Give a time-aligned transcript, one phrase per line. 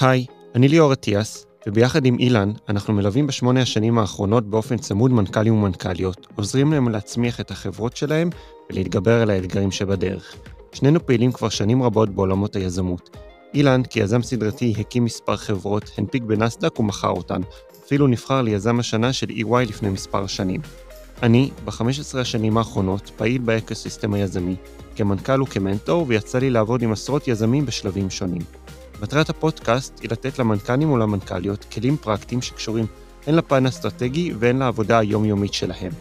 [0.00, 5.54] היי, אני ליאור אטיאס, וביחד עם אילן, אנחנו מלווים בשמונה השנים האחרונות באופן צמוד מנכ"לים
[5.54, 8.30] ומנכ"ליות, עוזרים להם להצמיח את החברות שלהם
[8.70, 10.36] ולהתגבר על האתגרים שבדרך.
[10.72, 13.16] שנינו פעילים כבר שנים רבות בעולמות היזמות.
[13.54, 17.40] אילן, כיזם סדרתי, הקים מספר חברות, הנפיק בנסדק ומכר אותן.
[17.86, 20.60] אפילו נבחר ליזם השנה של EY לפני מספר שנים.
[21.22, 24.56] אני, ב-15 השנים האחרונות, פעיל באקוסיסטם היזמי,
[24.96, 28.42] כמנכ"ל וכמנטור, ויצא לי לעבוד עם עשרות יזמים בשלבים שונים.
[29.02, 32.86] מטרת הפודקאסט היא לתת למנכ"לים ולמנכ"ליות כלים פרקטיים שקשורים
[33.26, 35.92] הן לפן האסטרטגי והן לעבודה היומיומית שלהם.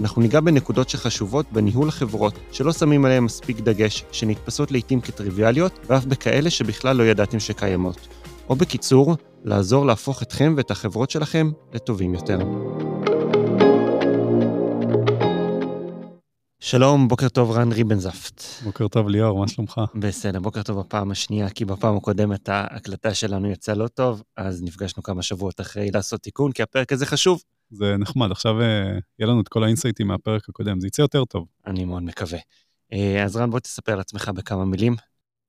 [0.00, 6.04] אנחנו ניגע בנקודות שחשובות בניהול החברות, שלא שמים עליהן מספיק דגש, שנתפסות לעיתים כטריוויאליות, ואף
[6.04, 8.08] בכאלה שבכלל לא ידעתם שקיימות.
[8.48, 12.38] או בקיצור, לעזור להפוך אתכם ואת החברות שלכם לטובים יותר.
[16.60, 18.42] שלום, בוקר טוב, רן ריבנזפט.
[18.64, 19.80] בוקר טוב, ליאור, מה שלומך?
[19.94, 25.02] בסדר, בוקר טוב בפעם השנייה, כי בפעם הקודמת ההקלטה שלנו יצאה לא טוב, אז נפגשנו
[25.02, 27.42] כמה שבועות אחרי לעשות תיקון, כי הפרק הזה חשוב.
[27.70, 28.66] זה נחמד, עכשיו אה,
[29.18, 31.46] יהיה לנו את כל האינסייטים מהפרק הקודם, זה יצא יותר טוב.
[31.66, 32.38] אני מאוד מקווה.
[32.92, 34.96] אה, אז רן, בוא תספר על עצמך בכמה מילים.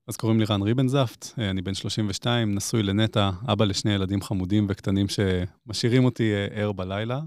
[0.08, 4.66] אז קוראים לי רן ריבנזפט, אה, אני בן 32, נשוי לנטע, אבא לשני ילדים חמודים
[4.68, 7.20] וקטנים שמשאירים אותי ער בלילה.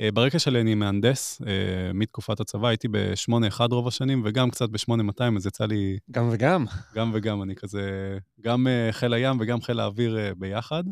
[0.00, 5.36] אה, ברקע שלי אני מהנדס, אה, מתקופת הצבא, הייתי ב-8-1 רוב השנים, וגם קצת ב-8200,
[5.36, 5.98] אז יצא לי...
[6.10, 6.64] גם וגם.
[6.94, 8.18] גם וגם, אני כזה...
[8.40, 10.84] גם אה, חיל הים וגם חיל האוויר ביחד.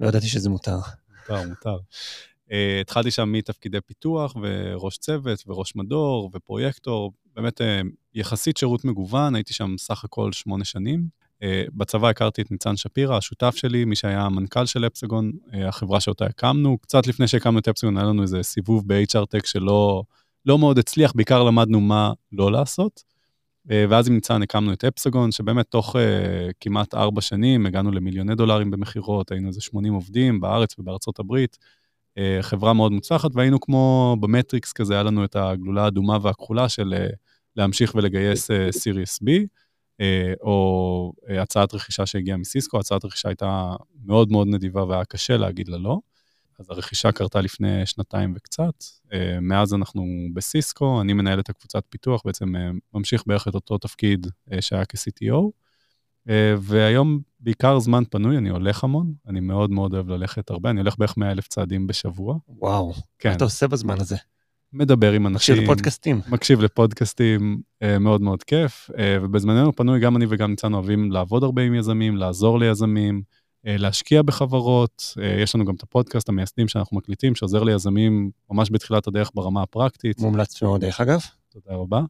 [0.00, 0.78] לא ידעתי שזה מותר.
[1.20, 1.76] מותר, מותר.
[2.80, 7.60] התחלתי שם מתפקידי פיתוח, וראש צוות, וראש מדור, ופרויקטור, באמת
[8.14, 11.08] יחסית שירות מגוון, הייתי שם סך הכל שמונה שנים.
[11.42, 16.00] אה, בצבא הכרתי את ניצן שפירא, השותף שלי, מי שהיה המנכ"ל של אפסגון, אה, החברה
[16.00, 16.78] שאותה הקמנו.
[16.78, 20.02] קצת לפני שהקמנו את אפסגון, היה לנו איזה סיבוב ב-HR Tech שלא
[20.46, 23.16] לא מאוד הצליח, בעיקר למדנו מה לא לעשות.
[23.70, 25.98] אה, ואז עם ניצן הקמנו את אפסגון, שבאמת תוך uh,
[26.60, 31.58] כמעט ארבע שנים הגענו למיליוני דולרים במכירות, היינו איזה 80 עובדים בארץ ובארצות הברית.
[32.18, 36.94] Uh, חברה מאוד מוצלחת, והיינו כמו במטריקס כזה, היה לנו את הגלולה האדומה והכחולה של
[36.94, 37.16] uh,
[37.56, 39.28] להמשיך ולגייס סיריוס uh, B.
[39.28, 39.44] אה,
[40.40, 43.74] או אה, הצעת רכישה שהגיעה מסיסקו, הצעת רכישה הייתה
[44.04, 45.98] מאוד מאוד נדיבה והיה קשה להגיד לה לא.
[46.58, 48.84] אז הרכישה קרתה לפני שנתיים וקצת.
[49.12, 52.52] אה, מאז אנחנו בסיסקו, אני מנהל את הקבוצת פיתוח, בעצם
[52.94, 54.26] ממשיך בערך את אותו תפקיד
[54.60, 55.50] שהיה כ-CTO.
[56.58, 60.98] והיום בעיקר זמן פנוי, אני הולך המון, אני מאוד מאוד אוהב ללכת הרבה, אני הולך
[60.98, 62.36] בערך 100 אלף צעדים בשבוע.
[62.48, 63.28] וואו, כן.
[63.28, 64.16] מה אתה עושה בזמן הזה?
[64.76, 65.54] מדבר עם אנשים.
[65.54, 66.20] מקשיב לפודקאסטים.
[66.28, 68.90] מקשיב לפודקאסטים, אה, מאוד מאוד כיף.
[68.98, 73.22] אה, ובזמננו פנוי, גם אני וגם ניצן אוהבים לעבוד הרבה עם יזמים, לעזור ליזמים,
[73.66, 75.14] אה, להשקיע בחברות.
[75.42, 80.20] יש לנו גם את הפודקאסט המייסדים שאנחנו מקליטים, שעוזר ליזמים ממש בתחילת הדרך ברמה הפרקטית.
[80.20, 81.20] מומלץ מאוד, דרך אגב.
[81.48, 82.00] תודה רבה.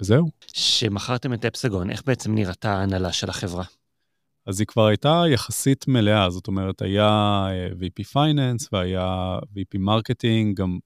[0.00, 0.28] וזהו.
[0.52, 3.64] שמכרתם את אפסגון, איך בעצם נראתה ההנהלה של החברה?
[4.46, 7.08] אז היא כבר הייתה יחסית מלאה, זאת אומרת, היה
[7.48, 10.78] אה, VP Finance והיה VP Marketing, גם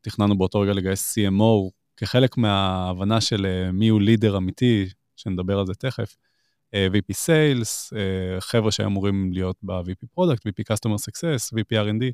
[0.00, 4.86] תכננו באותו רגע לגייס CMO כחלק מההבנה של אה, מי הוא לידר אמיתי,
[5.16, 6.16] שנדבר על זה תכף.
[6.74, 7.96] אה, VP Sales,
[8.40, 12.04] חבר'ה שהיו אמורים להיות ב-VP Product, VP Customer Success, VP R&D.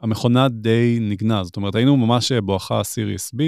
[0.00, 3.38] המכונה די נגנה, זאת אומרת, היינו ממש בואכה Series B,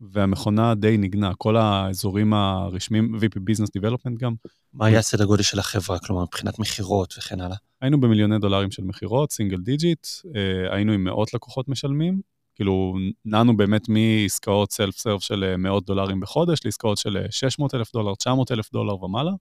[0.00, 4.34] והמכונה די נגנה, כל האזורים הרשמיים, VP Business Development גם.
[4.72, 7.56] מה היה סדר גודל של החברה, כלומר, מבחינת מכירות וכן הלאה?
[7.80, 10.06] היינו במיליוני דולרים של מכירות, single digit,
[10.36, 12.20] אה, היינו עם מאות לקוחות משלמים,
[12.54, 12.94] כאילו,
[13.24, 17.92] נענו באמת מעסקאות self serve של אה, מאות דולרים בחודש, לעסקאות של 600 אה, אלף
[17.92, 19.32] דולר, 900 אלף דולר ומעלה.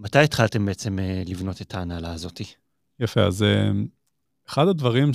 [0.00, 2.40] מתי התחלתם בעצם לבנות את ההנהלה הזאת?
[3.00, 3.44] יפה, אז
[4.48, 5.10] אחד הדברים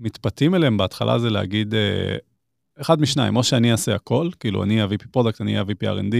[0.00, 1.74] שמתפתים אליהם בהתחלה זה להגיד,
[2.80, 6.14] אחד משניים, או שאני אעשה הכל, כאילו אני ה- VP product, אני ה-VP R&D,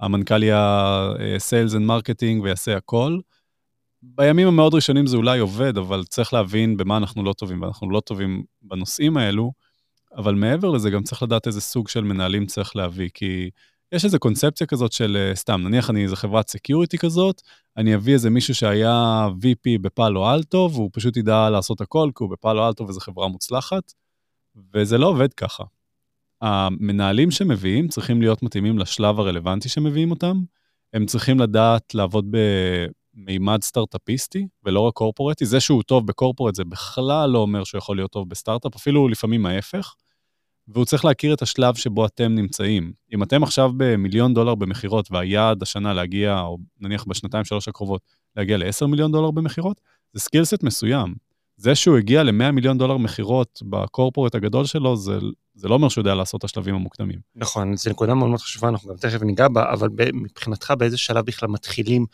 [0.00, 3.18] המנכ"ל יהיה sales and marketing ויעשה הכל.
[4.02, 8.00] בימים המאוד ראשונים זה אולי עובד, אבל צריך להבין במה אנחנו לא טובים, ואנחנו לא
[8.00, 9.52] טובים בנושאים האלו,
[10.16, 13.50] אבל מעבר לזה גם צריך לדעת איזה סוג של מנהלים צריך להביא, כי
[13.92, 17.42] יש איזו קונספציה כזאת של, אה, סתם, נניח אני איזה חברת security כזאת,
[17.76, 22.30] אני אביא איזה מישהו שהיה VP בפאלו אלטו, והוא פשוט ידע לעשות הכל, כי הוא
[22.30, 23.92] בפאלו אלטו וזו חברה מוצלחת,
[24.74, 25.64] וזה לא עובד ככה.
[26.40, 30.42] המנהלים שמביאים צריכים להיות מתאימים לשלב הרלוונטי שמביאים אותם.
[30.92, 32.34] הם צריכים לדעת לעבוד
[33.14, 35.46] במימד סטארט-אפיסטי ולא רק קורפורטי.
[35.46, 39.46] זה שהוא טוב ב-corporate זה בכלל לא אומר שהוא יכול להיות טוב בסטארט-אפ, אפילו לפעמים
[39.46, 39.94] ההפך.
[40.68, 42.92] והוא צריך להכיר את השלב שבו אתם נמצאים.
[43.14, 48.02] אם אתם עכשיו במיליון דולר במכירות והיעד השנה להגיע, או נניח בשנתיים שלוש הקרובות,
[48.36, 49.80] להגיע ל-10 מיליון דולר במכירות,
[50.12, 51.14] זה סקילסט מסוים.
[51.56, 55.18] זה שהוא הגיע ל-100 מיליון דולר מכירות בקורפורט הגדול שלו, זה,
[55.54, 57.18] זה לא אומר שהוא יודע לעשות את השלבים המוקדמים.
[57.36, 61.24] נכון, זו נקודה מאוד מאוד חשובה, אנחנו גם תכף ניגע בה, אבל מבחינתך באיזה שלב
[61.26, 62.06] בכלל מתחילים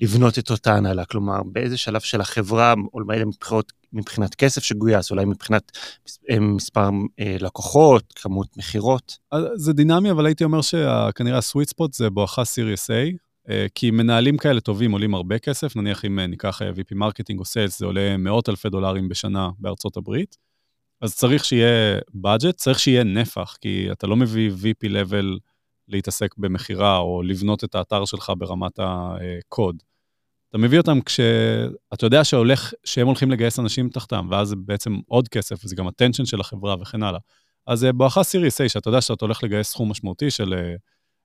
[0.00, 1.04] לבנות את אותה הנהלה?
[1.04, 5.72] כלומר, באיזה שלב של החברה, אולי מבחינת, מבחינת כסף שגויס, אולי מבחינת
[6.30, 6.88] אה, מספר
[7.20, 9.18] אה, לקוחות, כמות מכירות?
[9.54, 12.94] זה דינמי, אבל הייתי אומר שכנראה ה-sweet spot זה בואכה Series A,
[13.74, 17.86] כי מנהלים כאלה טובים עולים הרבה כסף, נניח אם ניקח VP marketing או sales, זה
[17.86, 20.36] עולה מאות אלפי דולרים בשנה בארצות הברית.
[21.00, 25.38] אז צריך שיהיה budget, צריך שיהיה נפח, כי אתה לא מביא VP level
[25.88, 29.82] להתעסק במכירה או לבנות את האתר שלך ברמת הקוד.
[30.48, 35.28] אתה מביא אותם כשאתה יודע שהולך, שהם הולכים לגייס אנשים תחתם, ואז זה בעצם עוד
[35.28, 37.20] כסף, וזה גם attention של החברה וכן הלאה.
[37.66, 40.54] אז בואכה Series A, שאתה יודע שאתה הולך לגייס סכום משמעותי של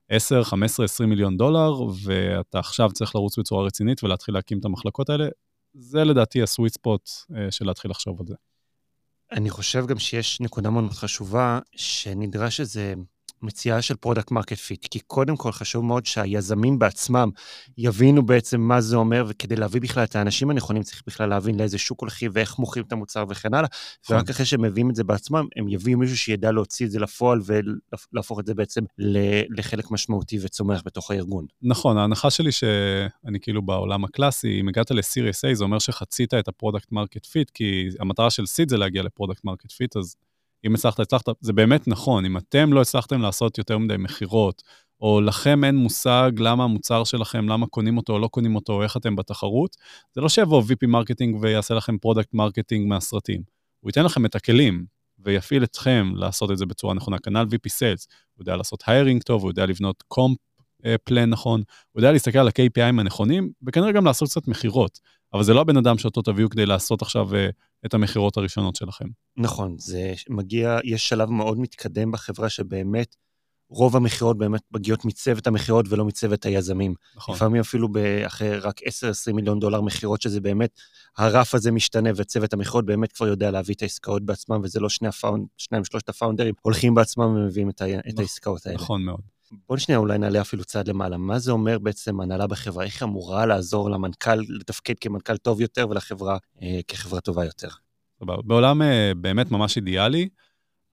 [0.08, 1.72] 10, 15, 20 מיליון דולר,
[2.04, 5.28] ואתה עכשיו צריך לרוץ בצורה רצינית ולהתחיל להקים את המחלקות האלה,
[5.74, 8.34] זה לדעתי ה-sweet spot אה, של להתחיל לחשוב על זה.
[9.32, 12.94] אני חושב גם שיש נקודה מאוד חשובה, שנדרש איזה
[13.42, 17.30] מציאה של product market fit, כי קודם כל חשוב מאוד שהיזמים בעצמם
[17.78, 21.78] יבינו בעצם מה זה אומר, וכדי להביא בכלל את האנשים הנכונים צריך בכלל להבין לאיזה
[21.78, 23.68] שוק הולכים ואיך מוכרים את המוצר וכן הלאה,
[24.04, 24.16] נכון.
[24.16, 27.40] ורק אחרי שהם מביאים את זה בעצמם, הם יביאו מישהו שידע להוציא את זה לפועל
[28.12, 28.80] ולהפוך את זה בעצם
[29.50, 31.46] לחלק משמעותי וצומח בתוך הארגון.
[31.62, 36.48] נכון, ההנחה שלי שאני כאילו בעולם הקלאסי, אם הגעת לסיריוס A, זה אומר שחצית את
[36.48, 40.16] ה-product market fit, כי המטרה של seed זה להגיע ל-product market fit, אז
[40.66, 44.62] אם הצלחת, הצלחת, זה באמת נכון, אם אתם לא הצלחתם לעשות יותר מדי מכירות,
[45.00, 48.82] או לכם אין מושג למה המוצר שלכם, למה קונים אותו או לא קונים אותו, או
[48.82, 49.76] איך אתם בתחרות,
[50.14, 53.42] זה לא שיבוא VP marketing ויעשה לכם product marketing מהסרטים.
[53.80, 54.84] הוא ייתן לכם את הכלים
[55.18, 57.18] ויפעיל אתכם לעשות את זה בצורה נכונה.
[57.18, 60.38] כנ"ל VP sales, הוא יודע לעשות hiring טוב, הוא יודע לבנות comp
[61.04, 61.62] plan נכון,
[61.92, 64.98] הוא יודע להסתכל על ה-KPI ים הנכונים, וכנראה גם לעשות קצת מכירות.
[65.34, 67.36] אבל זה לא הבן אדם שאותו תביאו כדי לעשות עכשיו אה,
[67.86, 69.06] את המכירות הראשונות שלכם.
[69.36, 73.16] נכון, זה מגיע, יש שלב מאוד מתקדם בחברה שבאמת
[73.70, 76.94] רוב המכירות באמת מגיעות מצוות המכירות ולא מצוות היזמים.
[77.16, 77.34] נכון.
[77.34, 77.88] לפעמים אפילו
[78.26, 80.80] אחרי רק 10-20 מיליון דולר מכירות, שזה באמת,
[81.18, 85.08] הרף הזה משתנה וצוות המכירות באמת כבר יודע להביא את העסקאות בעצמם, וזה לא שני
[85.08, 88.76] הפאונד, שניים, שלושת הפאונדרים הולכים בעצמם ומביאים את, ה, את נכון, העסקאות האלה.
[88.76, 89.20] נכון מאוד.
[89.68, 91.16] בוא שנייה אולי נעלה אפילו צעד למעלה.
[91.16, 92.84] מה זה אומר בעצם הנהלה בחברה?
[92.84, 97.68] איך אמורה לעזור למנכ"ל לתפקד כמנכ"ל טוב יותר ולחברה אה, כחברה טובה יותר?
[98.20, 100.28] בעולם אה, באמת ממש אידיאלי,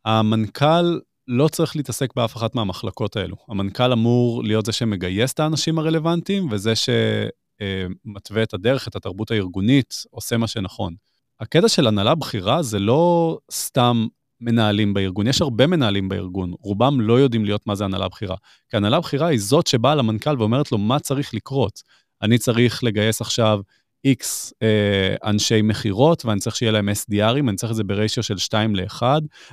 [0.05, 3.35] המנכ"ל לא צריך להתעסק באף אחת מהמחלקות האלו.
[3.47, 9.95] המנכ"ל אמור להיות זה שמגייס את האנשים הרלוונטיים, וזה שמתווה את הדרך, את התרבות הארגונית,
[10.09, 10.95] עושה מה שנכון.
[11.39, 14.07] הקטע של הנהלה בכירה זה לא סתם
[14.45, 18.35] מנהלים בארגון, יש הרבה מנהלים בארגון, רובם לא יודעים להיות מה זה הנהלה בכירה.
[18.69, 21.81] כי הנהלה בכירה היא זאת שבאה למנכ"ל ואומרת לו מה צריך לקרות.
[22.21, 23.59] אני צריך לגייס עכשיו
[24.07, 28.37] X אה, אנשי מכירות, ואני צריך שיהיה להם SDRים, אני צריך את זה בריישיו של
[28.37, 29.01] 2 ל-1,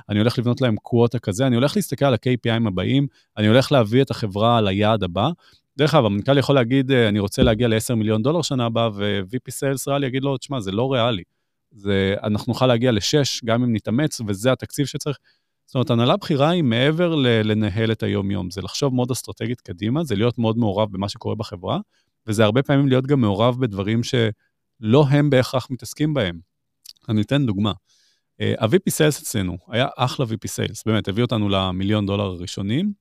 [0.09, 3.07] אני הולך לבנות להם קווטה כזה, אני הולך להסתכל על ה-KPIים הבאים,
[3.37, 5.29] אני הולך להביא את החברה ליעד הבא.
[5.77, 9.51] דרך אגב, המנכ"ל יכול להגיד, אה, אני רוצה להגיע ל-10 מיליון דולר שנה הבאה, ו-VP
[9.51, 11.23] Sales ריאלי יגיד לו, תשמע, זה לא ריאלי.
[11.75, 15.17] זה, אנחנו נוכל להגיע לשש, גם אם נתאמץ, וזה התקציב שצריך.
[15.65, 20.15] זאת אומרת, הנהלה בכירה היא מעבר לנהל את היום-יום, זה לחשוב מאוד אסטרטגית קדימה, זה
[20.15, 21.79] להיות מאוד מעורב במה שקורה בחברה,
[22.27, 26.39] וזה הרבה פעמים להיות גם מעורב בדברים שלא הם בהכרח מתעסקים בהם.
[27.09, 27.71] אני אתן דוגמה.
[28.41, 32.93] אה, ה-VP Sales אצלנו היה אחלה VP Sales, באמת, הביא אותנו למיליון דולר הראשונים,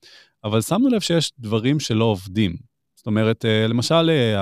[0.45, 2.57] אבל שמנו לב שיש דברים שלא עובדים.
[2.95, 4.41] זאת אומרת, אה, למשל, אה,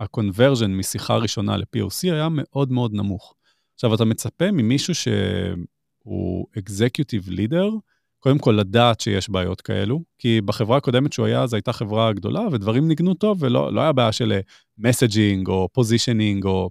[0.00, 3.34] ה-conversion משיחה ראשונה ל-POC היה מאוד מאוד נמוך.
[3.74, 7.70] עכשיו, אתה מצפה ממישהו שהוא אקזקיוטיב לידר,
[8.18, 12.40] קודם כל לדעת שיש בעיות כאלו, כי בחברה הקודמת שהוא היה, זו הייתה חברה גדולה,
[12.52, 14.40] ודברים ניגנו טוב, ולא לא היה בעיה של
[14.78, 16.70] messaging או positioning, או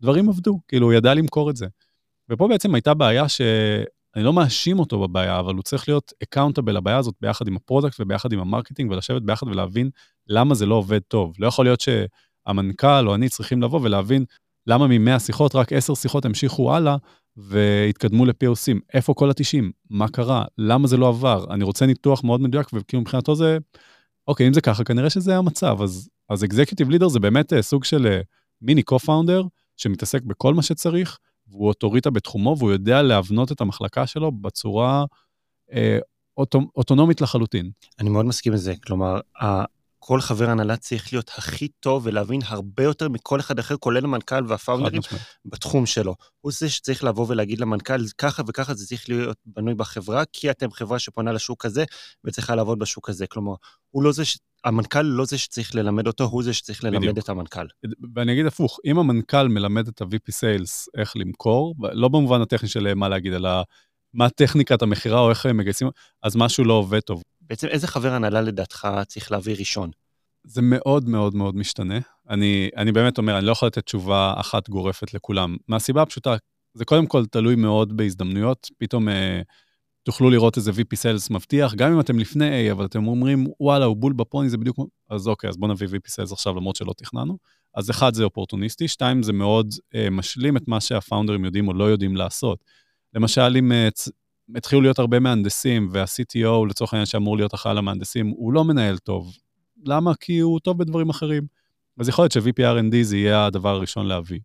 [0.00, 1.66] דברים עבדו, כאילו הוא ידע למכור את זה.
[2.30, 6.96] ופה בעצם הייתה בעיה שאני לא מאשים אותו בבעיה, אבל הוא צריך להיות accountable לבעיה
[6.96, 9.90] הזאת ביחד עם ה-product וביחד עם ה-marketing, ולשבת ביחד ולהבין
[10.26, 11.34] למה זה לא עובד טוב.
[11.38, 14.24] לא יכול להיות שהמנכ"ל או אני צריכים לבוא ולהבין
[14.66, 16.96] למה מ-100 שיחות רק 10 שיחות המשיכו הלאה
[17.36, 18.78] והתקדמו ל-POC ים?
[18.94, 19.64] איפה כל ה-90?
[19.90, 20.44] מה קרה?
[20.58, 21.44] למה זה לא עבר?
[21.50, 23.58] אני רוצה ניתוח מאוד מדויק, וכאילו מבחינתו זה,
[24.28, 25.82] אוקיי, אם זה ככה, כנראה שזה המצב.
[25.82, 28.20] אז, Executive Leader זה באמת uh, סוג של
[28.62, 31.18] מיני uh, co-founder שמתעסק בכל מה שצריך,
[31.48, 35.04] והוא אוטוריטה בתחומו, והוא יודע להבנות את המחלקה שלו בצורה
[35.72, 35.98] אה,
[36.36, 37.70] אוטו, אוטונומית לחלוטין.
[38.00, 38.74] אני מאוד מסכים לזה.
[38.86, 39.20] כלומר,
[39.98, 44.44] כל חבר הנהלה צריך להיות הכי טוב ולהבין הרבה יותר מכל אחד אחר, כולל המנכ"ל
[44.48, 45.02] והפאונדרים
[45.44, 46.14] בתחום שלו.
[46.40, 50.70] הוא זה שצריך לבוא ולהגיד למנכ"ל, ככה וככה זה צריך להיות בנוי בחברה, כי אתם
[50.70, 51.84] חברה שפונה לשוק הזה
[52.24, 53.26] וצריכה לעבוד בשוק הזה.
[53.26, 53.54] כלומר,
[53.90, 54.38] הוא לא זה ש...
[54.64, 57.18] המנכ"ל לא זה שצריך ללמד אותו, הוא זה שצריך ללמד בדיוק.
[57.18, 57.66] את המנכ"ל.
[58.14, 62.94] ואני אגיד הפוך, אם המנכ"ל מלמד את ה-VP Sales איך למכור, לא במובן הטכני של
[62.94, 63.50] מה להגיד, אלא
[64.14, 65.88] מה טכניקת המכירה או איך הם מגייסים,
[66.22, 67.22] אז משהו לא עובד טוב.
[67.48, 69.90] בעצם איזה חבר הנהלה לדעתך צריך להביא ראשון?
[70.44, 71.98] זה מאוד מאוד מאוד משתנה.
[72.30, 75.56] אני, אני באמת אומר, אני לא יכול לתת תשובה אחת גורפת לכולם.
[75.68, 76.36] מהסיבה הפשוטה,
[76.74, 78.70] זה קודם כל תלוי מאוד בהזדמנויות.
[78.78, 79.40] פתאום אה,
[80.02, 83.84] תוכלו לראות איזה VP Sales מבטיח, גם אם אתם לפני A, אבל אתם אומרים, וואלה,
[83.84, 84.78] הוא בול בפוני, זה בדיוק...
[85.10, 87.38] אז אוקיי, אז בואו נביא VP Sales עכשיו, למרות שלא תכננו.
[87.74, 91.84] אז אחד, זה אופורטוניסטי, שתיים, זה מאוד אה, משלים את מה שהפאונדרים יודעים או לא
[91.84, 92.64] יודעים לעשות.
[93.14, 93.88] למשל, אם אה,
[94.54, 99.32] התחילו להיות הרבה מהנדסים, וה-CTO, לצורך העניין שאמור להיות אחראי למהנדסים, הוא לא מנהל טוב.
[99.84, 100.12] למה?
[100.20, 101.46] כי הוא טוב בדברים אחרים.
[102.00, 104.40] אז יכול להיות ש-VP R&D זה יהיה הדבר הראשון להביא.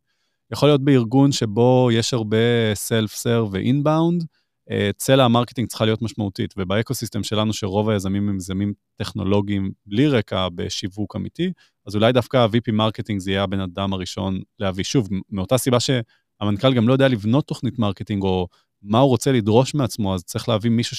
[0.52, 2.38] יכול להיות בארגון שבו יש הרבה
[2.74, 4.26] Self-Serve ו-Inbound,
[4.72, 10.48] אה, צלע ה-marketing צריכה להיות משמעותית, ובאקוסיסטם שלנו, שרוב היזמים הם יזמים טכנולוגיים בלי רקע
[10.56, 11.52] בשיווק אמיתי,
[11.88, 14.84] אז אולי דווקא ה- VP marketing זה יהיה הבן אדם הראשון להביא.
[14.84, 18.48] שוב, מאותה סיבה שהמנכ"ל גם לא יודע לבנות תוכנית marketing, או
[18.84, 20.98] מה הוא רוצה לדרוש מעצמו, אז צריך להביא מישהו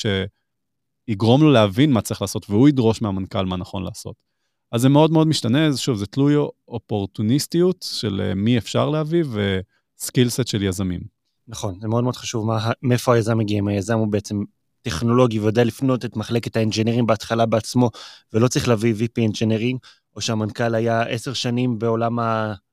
[1.08, 4.16] שיגרום לו להבין מה צריך לעשות, והוא ידרוש מהמנכ"ל מה נכון לעשות.
[4.72, 6.34] אז זה מאוד מאוד משתנה, שוב, זה תלוי
[6.68, 9.24] אופורטוניסטיות של אה, מי אפשר להביא
[9.98, 11.00] וסקילסט של יזמים.
[11.48, 14.42] נכון, זה מאוד מאוד חשוב מה, מאיפה היזם מגיע, אם היזם הוא בעצם
[14.82, 17.90] טכנולוגי ויודע לפנות את מחלקת האנג'ינירים בהתחלה בעצמו,
[18.32, 19.78] ולא צריך להביא VP אנג'ינירים,
[20.16, 22.18] או שהמנכ"ל היה עשר שנים בעולם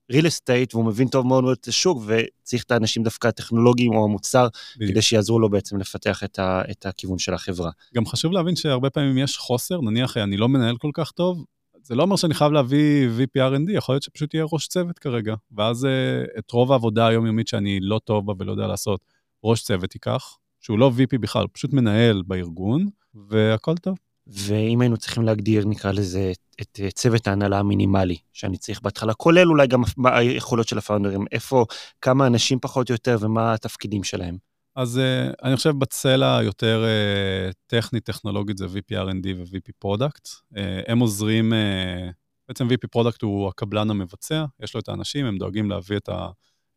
[0.09, 4.03] ה-real estate, והוא מבין טוב מאוד מאוד את השוק, וצריך את האנשים דווקא הטכנולוגיים או
[4.03, 4.91] המוצר, בדיוק.
[4.91, 7.71] כדי שיעזרו לו בעצם לפתח את, ה, את הכיוון של החברה.
[7.95, 11.45] גם חשוב להבין שהרבה פעמים יש חוסר, נניח אני לא מנהל כל כך טוב,
[11.83, 15.35] זה לא אומר שאני חייב להביא VP R&D, יכול להיות שפשוט יהיה ראש צוות כרגע,
[15.51, 18.99] ואז uh, את רוב העבודה היומיומית שאני לא טוב בה ולא יודע לעשות,
[19.43, 22.89] ראש צוות ייקח, שהוא לא VP בכלל, פשוט מנהל בארגון,
[23.29, 23.97] והכל טוב.
[24.31, 26.31] ואם היינו צריכים להגדיר, נקרא לזה,
[26.61, 31.65] את צוות ההנהלה המינימלי שאני צריך בהתחלה, כולל אולי גם היכולות של הפאונדרים, איפה,
[32.01, 34.37] כמה אנשים פחות או יותר ומה התפקידים שלהם.
[34.75, 40.27] אז uh, אני חושב בצלע היותר uh, טכנית, טכנולוגית, זה VP R&D ו-VP Product.
[40.53, 40.57] Uh,
[40.87, 42.11] הם עוזרים, uh,
[42.47, 46.09] בעצם VP Product הוא הקבלן המבצע, יש לו את האנשים, הם דואגים להביא את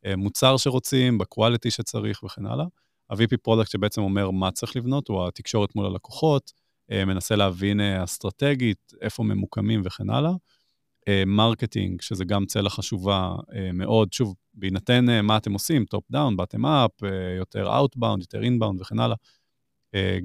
[0.04, 2.64] המוצר שרוצים, ב-quality שצריך וכן הלאה.
[3.10, 6.52] ה-VP Product שבעצם אומר מה צריך לבנות, הוא התקשורת מול הלקוחות,
[6.90, 10.32] מנסה להבין אה, אסטרטגית, איפה ממוקמים וכן הלאה.
[11.26, 13.34] marketing, אה, שזה גם צלע חשובה
[13.74, 16.90] מאוד, שוב, בהינתן מה אתם עושים, top down, bottom up,
[17.38, 19.16] יותר outbound, יותר inbound וכן הלאה,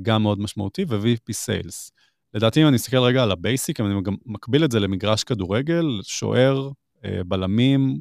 [0.01, 1.91] גם מאוד משמעותי, ו- VP sales.
[2.33, 6.69] לדעתי, אם אני אסתכל רגע על ה-basic, אני גם מקביל את זה למגרש כדורגל, שוער,
[7.27, 7.99] בלמים,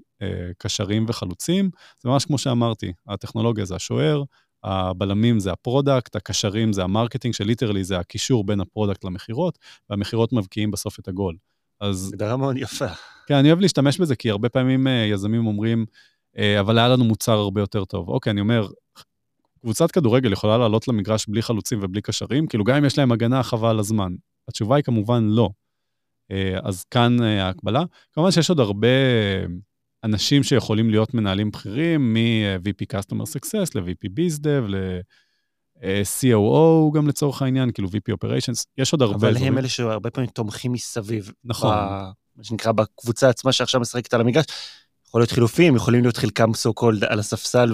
[0.58, 4.22] קשרים וחלוצים, זה ממש כמו שאמרתי, הטכנולוגיה זה השוער,
[4.66, 9.58] הבלמים זה ה-product, הקשרים זה ה-marketing, ש-literally זה הקישור בין ה-product למכירות,
[9.90, 11.37] והמכירות מבקיעים בסוף את הגול.
[11.80, 12.11] אז...
[12.12, 12.87] הגדרה מאוד יפה.
[13.26, 15.87] כן, אני אוהב להשתמש בזה, כי הרבה פעמים יזמים אומרים,
[16.38, 18.08] אה, אבל היה לנו מוצר הרבה יותר טוב.
[18.08, 18.66] אוקיי, אני אומר,
[19.61, 22.46] קבוצת כדורגל יכולה לעלות למגרש בלי חלוצים ובלי קשרים?
[22.46, 24.12] כאילו, גם אם יש להם הגנה, חבל על הזמן.
[24.49, 25.50] התשובה היא כמובן לא.
[26.30, 27.82] אה, אז כאן אה, ההקבלה.
[28.12, 28.88] כמובן שיש עוד הרבה
[30.06, 37.88] אנשים שיכולים להיות מנהלים בכירים, מ-VP Customer Success ל-VP BizDev, ל-COO גם לצורך העניין, כאילו
[37.88, 39.28] VP Operations, יש עוד הרבה...
[39.28, 41.32] אבל הם אלה שהרבה פעמים תומכים מסביב.
[41.44, 41.75] נכון.
[42.36, 44.44] מה שנקרא בקבוצה עצמה שעכשיו משחקת על המגרש.
[45.16, 47.73] יכול להיות חילופים, יכולים להיות חלקם סו קולד על הספסל,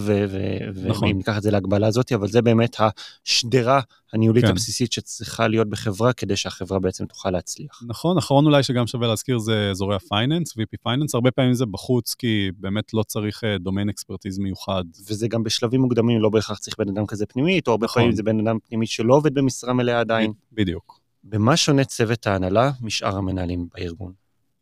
[0.88, 1.08] נכון.
[1.08, 3.80] ואם ניקח את זה להגבלה הזאת, אבל זה באמת השדרה
[4.12, 4.50] הניהולית כן.
[4.50, 7.82] הבסיסית שצריכה להיות בחברה, כדי שהחברה בעצם תוכל להצליח.
[7.86, 12.14] נכון, אחרון אולי שגם שווה להזכיר זה אזורי ה-finance, VP finance, הרבה פעמים זה בחוץ,
[12.14, 14.84] כי באמת לא צריך דומיין אה, expertise מיוחד.
[15.08, 18.02] וזה גם בשלבים מוקדמים, לא בהכרח צריך בן אדם כזה פנימית, או הרבה נכון.
[18.02, 20.32] פעמים זה בן אדם פנימי שלא עובד במשרה מלאה עדיין.
[20.52, 21.00] בדיוק.
[21.24, 24.12] במה שונה צוות ההנהלה משאר המנהלים בארגון?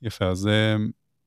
[0.03, 0.77] יפה, אז אה,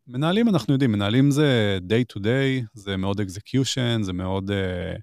[0.08, 5.02] מנהלים אנחנו יודעים, מנהלים זה day to day, זה מאוד execution, זה מאוד אה,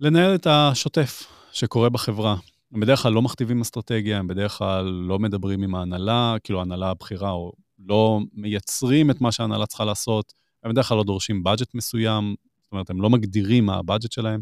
[0.00, 1.22] לנהל את השוטף
[1.52, 2.36] שקורה בחברה.
[2.72, 6.90] הם בדרך כלל לא מכתיבים אסטרטגיה, הם בדרך כלל לא מדברים עם ההנהלה, כאילו ההנהלה
[6.90, 10.32] הבכירה, או לא מייצרים את מה שההנהלה צריכה לעשות,
[10.62, 14.40] הם בדרך כלל לא דורשים בדג'ט מסוים, זאת אומרת, הם לא מגדירים מה הבדג'ט שלהם,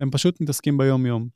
[0.00, 1.28] הם פשוט מתעסקים ביום-יום.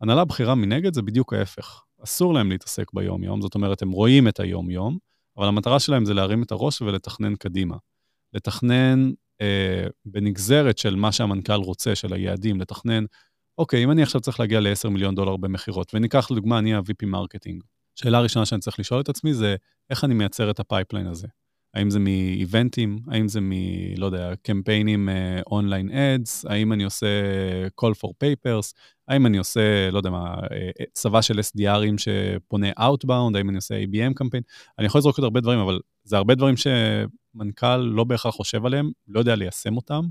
[0.00, 1.82] הנהלה בכירה מנגד זה בדיוק ההפך.
[2.04, 4.98] אסור להם להתעסק ביום-יום, זאת אומרת, הם רואים את היום-יום,
[5.38, 7.76] אבל המטרה שלהם זה להרים את הראש ולתכנן קדימה.
[8.32, 13.04] לתכנן אה, בנגזרת של מה שהמנכ"ל רוצה, של היעדים, לתכנן,
[13.58, 17.06] אוקיי, אם אני עכשיו צריך להגיע ל-10 מיליון דולר במכירות, וניקח לדוגמה, אני ה- VP
[17.06, 17.62] marketing.
[17.94, 19.56] שאלה ראשונה שאני צריך לשאול את עצמי זה,
[19.90, 21.28] איך אני מייצר את ה-pipeline הזה?
[21.74, 22.98] האם זה מ-event ים?
[23.08, 23.52] האם זה מ...
[23.96, 25.08] לא יודע, קמפיינים
[25.46, 26.44] אונליין אה, אדס?
[26.44, 27.06] האם אני עושה
[27.80, 28.72] call for papers?
[29.08, 33.36] האם אני עושה, לא יודע מה, uh, צבא של SDR ים שפונה outbound?
[33.36, 34.42] האם אני עושה ABM קמפיין?
[34.78, 38.90] אני יכול לזרוק עוד הרבה דברים, אבל זה הרבה דברים שמנכ"ל לא בהכרח חושב עליהם,
[39.08, 40.04] לא יודע ליישם אותם,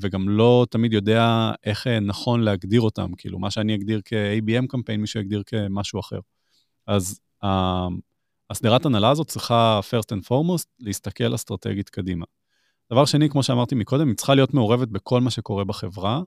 [0.00, 3.10] וגם לא תמיד יודע איך נכון להגדיר אותם.
[3.18, 6.18] כאילו, מה שאני אגדיר כ-ABM קמפיין, מישהו יגדיר כמשהו אחר.
[6.86, 7.48] אז uh,
[8.50, 12.24] הסדרת הנהלה הזאת צריכה, first and foremost, להסתכל אסטרטגית קדימה.
[12.92, 16.22] דבר שני, כמו שאמרתי מקודם, היא צריכה להיות מעורבת בכל מה שקורה בחברה,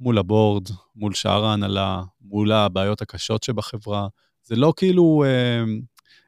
[0.00, 4.08] מול הבורד, מול שאר ההנהלה, מול הבעיות הקשות שבחברה.
[4.44, 5.60] זה לא כאילו, אה,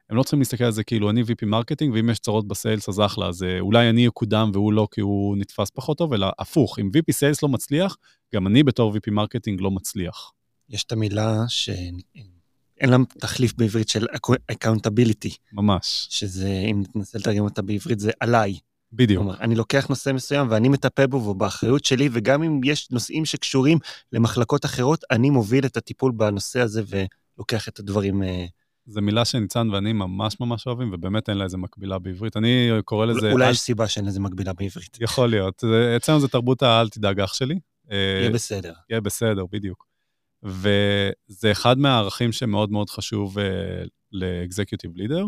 [0.09, 2.89] הם לא צריכים להסתכל על זה כאילו אני VP marketing, ואם יש צרות ב sales
[2.89, 6.27] אז אחלה, אז אה, אולי אני אקודם והוא לא כי הוא נתפס פחות טוב, אלא
[6.39, 7.97] הפוך, אם VP sales לא מצליח,
[8.35, 10.31] גם אני בתור VP marketing לא מצליח.
[10.69, 11.43] יש את המילה
[12.81, 14.05] שאין לה תחליף בעברית של
[14.51, 15.37] accountability.
[15.53, 16.07] ממש.
[16.09, 18.57] שזה, אם ננסה לתרגם אותה בעברית, זה עליי.
[18.93, 19.23] בדיוק.
[19.23, 23.25] כלומר, אני לוקח נושא מסוים ואני מטפל בו והוא באחריות שלי, וגם אם יש נושאים
[23.25, 23.77] שקשורים
[24.11, 28.23] למחלקות אחרות, אני מוביל את הטיפול בנושא הזה ולוקח את הדברים...
[28.23, 28.45] אה,
[28.85, 32.37] זו מילה שניצן ואני ממש ממש אוהבים, ובאמת אין לה איזה מקבילה בעברית.
[32.37, 33.31] אני קורא לזה...
[33.31, 33.49] אולי.
[33.49, 34.97] יש סיבה שאין לזה מקבילה בעברית.
[35.01, 35.63] יכול להיות.
[35.97, 37.59] אצלנו זה תרבות האל תדאג אח שלי.
[37.91, 38.73] יהיה בסדר.
[38.89, 39.90] יהיה בסדר, בדיוק.
[40.43, 43.41] וזה אחד מהערכים שמאוד מאוד חשוב uh,
[44.11, 45.25] לאקזקיוטיב לידר.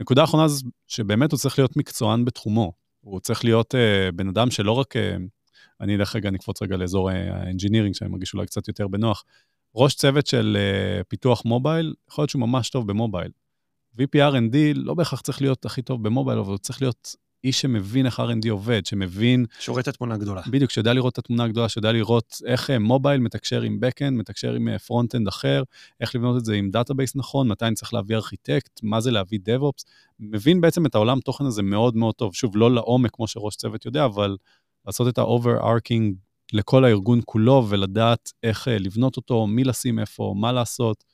[0.00, 2.72] נקודה אחרונה זה שבאמת הוא צריך להיות מקצוען בתחומו.
[3.00, 4.96] הוא צריך להיות uh, בן אדם שלא רק...
[4.96, 4.98] Uh,
[5.80, 9.24] אני אלך רגע, נקפוץ רגע לאזור ה engineering, שאני מרגיש אולי קצת יותר בנוח.
[9.74, 13.30] ראש צוות של אה, פיתוח מובייל, יכול להיות שהוא ממש טוב במובייל.
[13.96, 18.06] VP R&D לא בהכרח צריך להיות הכי טוב במובייל, אבל הוא צריך להיות איש שמבין
[18.06, 19.46] איך R&D עובד, שמבין...
[19.58, 20.42] שרואה את התמונה הגדולה.
[20.50, 24.78] בדיוק, שיודע לראות את התמונה הגדולה, שיודע לראות איך מובייל מתקשר עם Backend, מתקשר עם
[24.78, 25.62] front-end אחר,
[26.00, 29.38] איך לבנות את זה עם database נכון, מתי אני צריך להביא ארכיטקט, מה זה להביא
[29.38, 29.84] DevOps.
[30.20, 32.34] מבין בעצם את העולם תוכן הזה מאוד מאוד טוב.
[32.34, 34.36] שוב, לא לעומק כמו שראש צוות יודע, אבל
[34.86, 36.14] לעשות את ה-overarching
[36.52, 41.04] לכל הארגון כולו ולדעת איך לבנות אותו, מי לשים איפה, מה לעשות.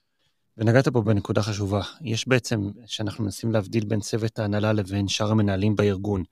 [0.59, 1.81] ונגעת פה בנקודה חשובה.
[2.01, 6.23] יש בעצם, שאנחנו מנסים להבדיל בין צוות ההנהלה לבין שאר המנהלים בארגון.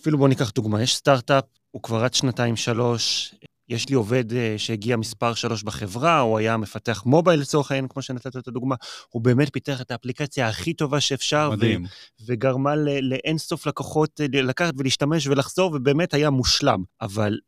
[0.00, 3.34] אפילו בואו ניקח דוגמה, יש סטארט-אפ, הוא כבר עד שנתיים-שלוש,
[3.68, 8.02] יש לי עובד אה, שהגיע מספר שלוש בחברה, הוא היה מפתח מובייל לצורך העניין, כמו
[8.02, 8.74] שנתת את הדוגמה,
[9.08, 11.84] הוא באמת פיתח את האפליקציה הכי טובה שאפשר, מדהים.
[11.84, 11.86] ו-
[12.26, 16.82] וגרמה לאין סוף לקוחות אה, לקחת ולהשתמש ולחזור, ובאמת היה מושלם.
[17.00, 17.38] אבל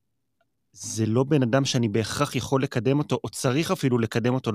[0.72, 4.50] זה לא בן אדם שאני בהכרח יכול לקדם אותו, או צריך אפילו לקדם אותו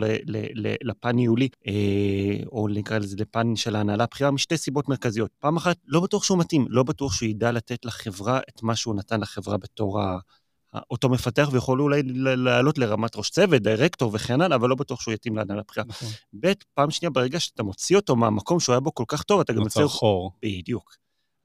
[0.84, 1.73] לפן ניהולי, אה,
[2.51, 5.32] או נקרא לזה לפן של ההנהלה הבכירה, משתי סיבות מרכזיות.
[5.39, 8.95] פעם אחת, לא בטוח שהוא מתאים, לא בטוח שהוא ידע לתת לחברה את מה שהוא
[8.95, 10.17] נתן לחברה בתור ה...
[10.91, 15.13] אותו מפתח ויכול אולי לעלות לרמת ראש צוות, דירקטור וכן הלאה, אבל לא בטוח שהוא
[15.13, 15.86] יתאים להנהלה הבכירה.
[15.89, 16.10] נכון.
[16.39, 19.53] ב', פעם שנייה, ברגע שאתה מוציא אותו מהמקום שהוא היה בו כל כך טוב, אתה
[19.53, 19.80] גם יוצא...
[19.80, 20.32] נוצר חור.
[20.41, 20.95] בדיוק.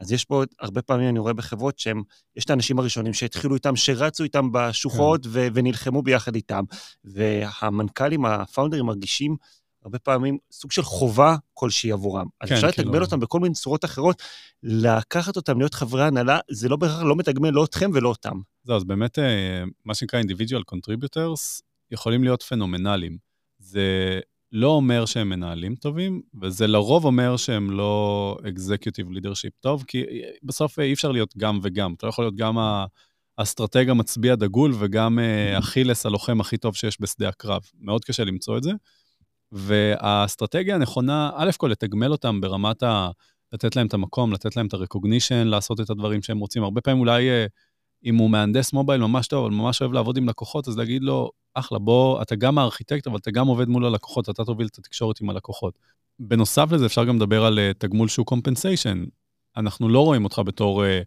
[0.02, 2.02] אז יש פה, הרבה פעמים אני רואה בחברות שהם,
[2.36, 5.30] יש את האנשים הראשונים שהתחילו איתם, שרצו איתם בשוחות כן.
[5.32, 6.64] ו- ונלחמו ביחד איתם.
[7.04, 9.36] והמנכ"לים, הפאונדרים מרגישים
[9.84, 12.26] הרבה פעמים סוג של חובה כלשהי עבורם.
[12.40, 12.88] אז כן, אפשר כאילו...
[12.88, 14.22] לתגמל אותם בכל מיני צורות אחרות,
[14.62, 18.40] לקחת אותם להיות חברי הנהלה, זה לא בהכרח לא מתגמל לא אתכם ולא אותם.
[18.64, 23.18] זהו, אז באמת, אה, מה שנקרא individual contributors, יכולים להיות פנומנליים.
[23.58, 24.20] זה
[24.52, 30.04] לא אומר שהם מנהלים טובים, וזה לרוב אומר שהם לא executive leadership טוב, כי
[30.42, 31.94] בסוף אי אפשר להיות גם וגם.
[31.94, 32.56] אתה לא יכול להיות גם
[33.38, 37.62] האסטרטג המצביא דגול וגם אה, אכילס הלוחם הכי טוב שיש בשדה הקרב.
[37.80, 38.70] מאוד קשה למצוא את זה.
[39.52, 43.10] והאסטרטגיה הנכונה, א' כל לתגמל אותם ברמת ה...
[43.52, 46.62] לתת להם את המקום, לתת להם את ה-recognition, לעשות את הדברים שהם רוצים.
[46.62, 47.46] הרבה פעמים אולי, אה,
[48.04, 51.30] אם הוא מהנדס מובייל ממש טוב, אבל ממש אוהב לעבוד עם לקוחות, אז להגיד לו,
[51.54, 55.20] אחלה, בוא, אתה גם הארכיטקט, אבל אתה גם עובד מול הלקוחות, אתה תוביל את התקשורת
[55.20, 55.78] עם הלקוחות.
[56.18, 59.04] בנוסף לזה, אפשר גם לדבר על אה, תגמול שוק compensation.
[59.56, 61.02] אנחנו לא רואים אותך בתור אה,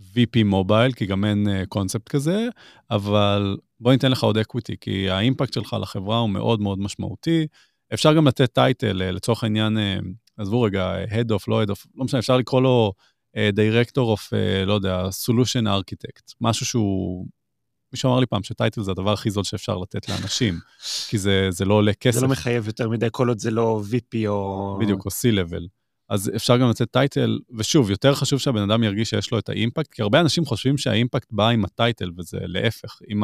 [0.00, 2.48] VP מובייל, כי גם אין קונספט אה, כזה,
[2.90, 7.46] אבל בוא ניתן לך עוד equity, כי ה impact שלך לחברה הוא מאוד מאוד משמעותי.
[7.94, 11.86] אפשר גם לתת title, אה, לצורך העניין, אה, עזבו רגע, Head of, לא Head of,
[11.94, 12.92] לא משנה, אפשר לקרוא לו
[13.36, 17.26] Director of, uh, לא יודע, Solution Architect, משהו שהוא
[17.92, 20.58] מישהו אמר לי פעם שטייטל זה הדבר הכי זול שאפשר לתת לאנשים,
[21.08, 22.18] כי זה, זה לא עולה כסף.
[22.18, 24.78] זה לא מחייב יותר מדי, כל עוד זה לא VP או...
[24.80, 25.68] בדיוק, או C-Level.
[26.08, 29.92] אז אפשר גם לתת טייטל, ושוב, יותר חשוב שהבן אדם ירגיש שיש לו את האימפקט,
[29.92, 33.22] כי הרבה אנשים חושבים שהאימפקט בא עם הטייטל, וזה להפך, עם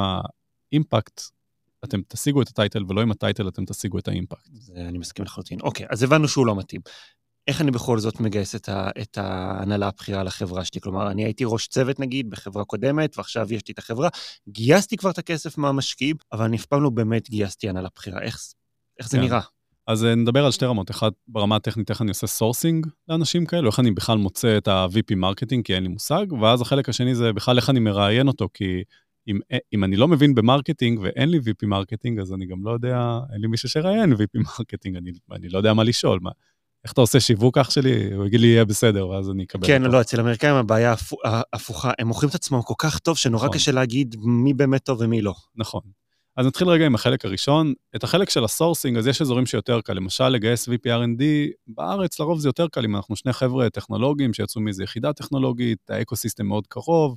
[0.73, 1.21] האימפקט,
[1.85, 4.49] אתם תשיגו את הטייטל, ולא עם הטייטל אתם תשיגו את האימפקט.
[4.53, 5.61] זה אני מסכים לחלוטין.
[5.61, 6.81] אוקיי, אז הבנו שהוא לא מתאים.
[7.49, 10.81] איך אני בכל זאת מגייס את, ה, את ההנהלה הבכירה לחברה שלי?
[10.81, 14.09] כלומר, אני הייתי ראש צוות נגיד בחברה קודמת, ועכשיו יש לי את החברה,
[14.49, 18.23] גייסתי כבר את הכסף מהמשקיעים, אבל אני אף פעם לא באמת גייסתי הנהלה בכירה.
[18.23, 18.39] איך,
[18.99, 19.23] איך זה כן.
[19.23, 19.41] נראה?
[19.87, 20.91] אז אה, נדבר על שתי רמות.
[20.91, 25.15] אחד, ברמה הטכנית, איך אני עושה sourcing לאנשים כאלו, איך אני בכלל מוצא את ה-VP
[25.17, 28.83] marketing, כי אין לי מושג, ואז החלק השני זה בכלל איך אני מראיין אותו, כי
[29.29, 32.65] אם, אה, אם אני לא מבין ב marketing ואין לי VP marketing, אז אני גם
[32.65, 36.19] לא יודע, אין לי מישהו שראיין VP marketing, אני, אני לא יודע מה לשאול.
[36.23, 36.31] מה,
[36.85, 38.15] איך אתה עושה שיווק אח שלי?
[38.15, 39.93] הוא יגיד לי, יהיה בסדר, ואז אני אקבל כן, אותו.
[39.93, 40.95] לא, אצל האמריקאים הבעיה
[41.53, 43.57] הפוכה, הם מוכרים את עצמם כל כך טוב, שנורא נכון.
[43.57, 45.35] קשה להגיד מי באמת טוב ומי לא.
[45.57, 45.81] נכון.
[46.37, 47.73] אז נתחיל רגע עם החלק הראשון.
[47.97, 49.93] את החלק של ה sourcing, אז יש אזורים שיותר קל.
[49.93, 51.23] למשל, לגייס VP R&D,
[51.67, 55.96] בארץ לרוב זה יותר קל אם אנחנו שני חבר'ה טכנולוגיים שיצאו מאיזו יחידה טכנולוגית, ה
[55.96, 57.17] ecosystem מאוד קרוב,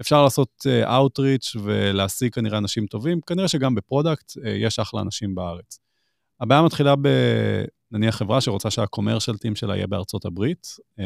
[0.00, 5.00] אפשר לעשות אה, outreach ולהשיג כנראה אנשים טובים, כנראה שגם ב product אה, יש אחלה
[5.00, 5.78] אנשים בארץ.
[6.40, 6.94] הבעיה מתחילה
[7.90, 10.66] בנניח חברה שרוצה שה commercial team שלה יהיה בארצות הברית.
[11.00, 11.02] אה,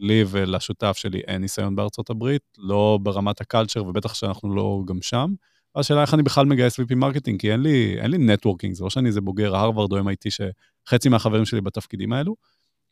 [0.00, 5.02] לי ולשותף שלי אין ניסיון בארצות הברית, לא ברמת ה culture ובטח שאנחנו לא גם
[5.02, 5.34] שם.
[5.76, 8.90] השאלה איך אני בכלל מגייס VP marketing, כי אין לי, אין לי networking, זה לא
[8.90, 12.36] שאני איזה בוגר הרווארד או MIT שחצי מהחברים שלי בתפקידים האלו.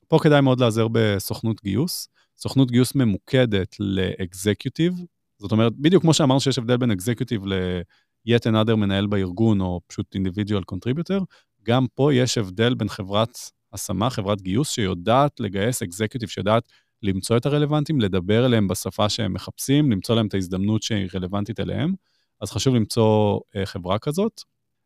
[0.08, 2.08] פה כדאי מאוד להיעזר בסוכנות גיוס.
[2.36, 4.94] סוכנות גיוס ממוקדת ל executive,
[5.38, 10.16] זאת אומרת, בדיוק כמו שאמרנו שיש הבדל בין executive ל-yet another מנהל בארגון, או פשוט
[10.16, 11.24] individual contributor,
[11.68, 13.38] גם פה יש הבדל בין חברת
[13.72, 16.68] השמה, חברת גיוס, שיודעת לגייס אקזקיוטיב, שיודעת
[17.02, 21.94] למצוא את הרלוונטים, לדבר אליהם בשפה שהם מחפשים, למצוא להם את ההזדמנות שהיא רלוונטית אליהם.
[22.40, 24.40] אז חשוב למצוא uh, חברה כזאת.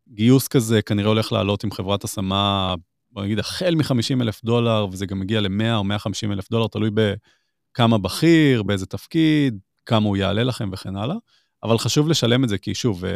[0.09, 2.75] גיוס כזה כנראה הולך לעלות עם חברת השמה,
[3.11, 6.91] בוא נגיד, החל מ-50 אלף דולר, וזה גם מגיע ל-100 או 150 אלף דולר, תלוי
[6.91, 11.17] בכמה בכיר, באיזה תפקיד, כמה הוא יעלה לכם וכן הלאה.
[11.63, 13.09] אבל חשוב לשלם את זה, כי שוב, uh,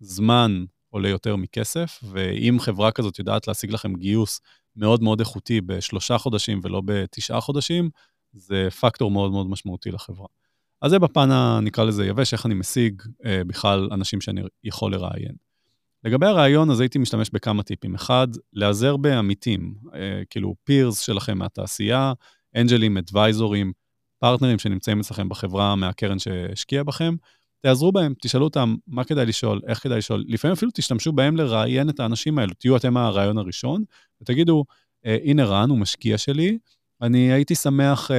[0.00, 4.40] זמן עולה יותר מכסף, ואם חברה כזאת יודעת להשיג לכם גיוס
[4.76, 7.90] מאוד מאוד איכותי בשלושה חודשים ולא בתשעה חודשים,
[8.32, 10.26] זה פקטור מאוד מאוד משמעותי לחברה.
[10.82, 11.28] אז זה בפן,
[11.62, 15.34] נקרא לזה יבש, איך אני משיג אה, בכלל אנשים שאני יכול לראיין.
[16.04, 17.94] לגבי הרעיון, אז הייתי משתמש בכמה טיפים.
[17.94, 22.12] אחד, להיעזר בעמיתים, אה, כאילו פירס שלכם מהתעשייה,
[22.56, 23.72] אנג'לים, אדוויזורים,
[24.18, 27.14] פרטנרים שנמצאים אצלכם בחברה מהקרן שהשקיעה בכם,
[27.60, 31.88] תעזרו בהם, תשאלו אותם מה כדאי לשאול, איך כדאי לשאול, לפעמים אפילו תשתמשו בהם לראיין
[31.88, 33.84] את האנשים האלו, תהיו אתם הרעיון הראשון,
[34.22, 34.64] ותגידו,
[35.06, 36.58] אה, הנה רן, הוא משקיע שלי,
[37.02, 38.16] אני הייתי שמח אה,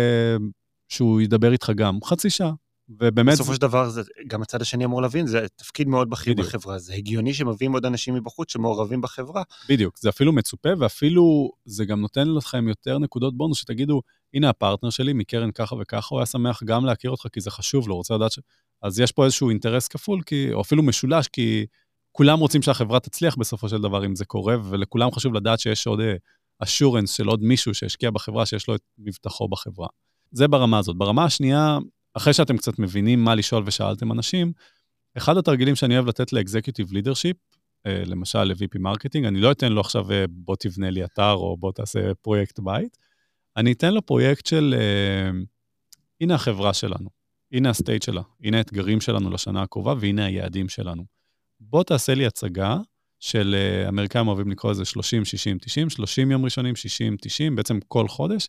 [0.90, 2.52] שהוא ידבר איתך גם חצי שעה.
[3.00, 3.34] ובאמת...
[3.34, 6.48] בסופו של דבר, זה, גם הצד השני אמור להבין, זה תפקיד מאוד בכיר בדיוק.
[6.48, 6.80] בחברה.
[6.80, 9.44] זה הגיוני שמביאים עוד אנשים מבחוץ שמעורבים בחברה.
[9.70, 14.02] בדיוק, זה אפילו מצופה, ואפילו זה גם נותן לכם יותר נקודות בונוס, שתגידו,
[14.34, 17.88] הנה הפרטנר שלי מקרן ככה וככה, הוא היה שמח גם להכיר אותך, כי זה חשוב
[17.88, 18.40] לו, רוצה לדעת ש...
[18.82, 21.66] אז יש פה איזשהו אינטרס כפול, כי, או אפילו משולש, כי
[22.12, 26.00] כולם רוצים שהחברה תצליח בסופו של דבר, אם זה קורה, ולכולם חשוב לדעת שיש עוד
[26.60, 29.88] assurance של עוד מישהו שהשקיע בחברה, שיש לו את מבטחו בחברה.
[30.32, 30.98] זה ברמה הזאת.
[30.98, 31.78] ברמה השנייה,
[32.14, 34.52] אחרי שאתם קצת מבינים מה לשאול ושאלתם אנשים,
[35.18, 37.38] אחד התרגילים שאני אוהב לתת ל executive leadership,
[37.86, 41.58] אה, למשל ל-VP marketing, אני לא אתן לו עכשיו אה, בוא תבנה לי אתר או
[41.58, 42.98] בוא תעשה פרויקט בית,
[43.58, 45.30] אני אתן לו פרויקט של, אה,
[46.22, 47.10] הנה החברה שלנו,
[47.52, 51.04] הנה הסטייט שלה, הנה האתגרים שלנו לשנה הקרובה והנה היעדים שלנו.
[51.60, 52.78] בוא תעשה לי הצגה
[53.20, 53.56] של,
[53.88, 58.48] אמריקאים אוהבים לקרוא לזה 30, 60, 90, 30 יום ראשונים, 60, 90, בעצם כל חודש,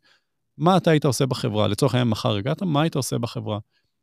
[0.58, 1.68] מה אתה היית עושה בחברה?
[1.68, 3.58] לצורך העניין, מחר הגעת, מה היית עושה בחברה?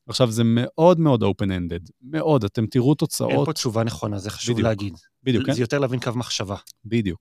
[0.10, 3.32] עכשיו, זה מאוד מאוד open-ended, מאוד, אתם תראו תוצאות.
[3.32, 4.94] אין פה תשובה נכונה, זה חשוב בדיוק, להגיד.
[5.24, 5.54] בדיוק, כן?
[5.54, 6.56] זה יותר להבין קו מחשבה.
[6.86, 7.20] בדיוק.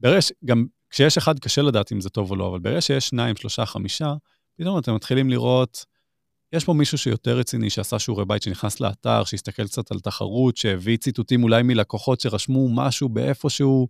[0.00, 0.18] ברגע.
[0.44, 3.66] גם כשיש אחד, קשה לדעת אם זה טוב או לא, אבל ברגע שיש שניים, שלושה,
[3.66, 4.14] חמישה,
[4.58, 5.84] פתאום אתם מתחילים לראות,
[6.52, 10.96] יש פה מישהו שיותר רציני, שעשה שיעורי בית, שנכנס לאתר, שהסתכל קצת על תחרות, שהביא
[10.96, 13.88] ציטוטים אולי מלקוחות שרשמו משהו באיפשהו,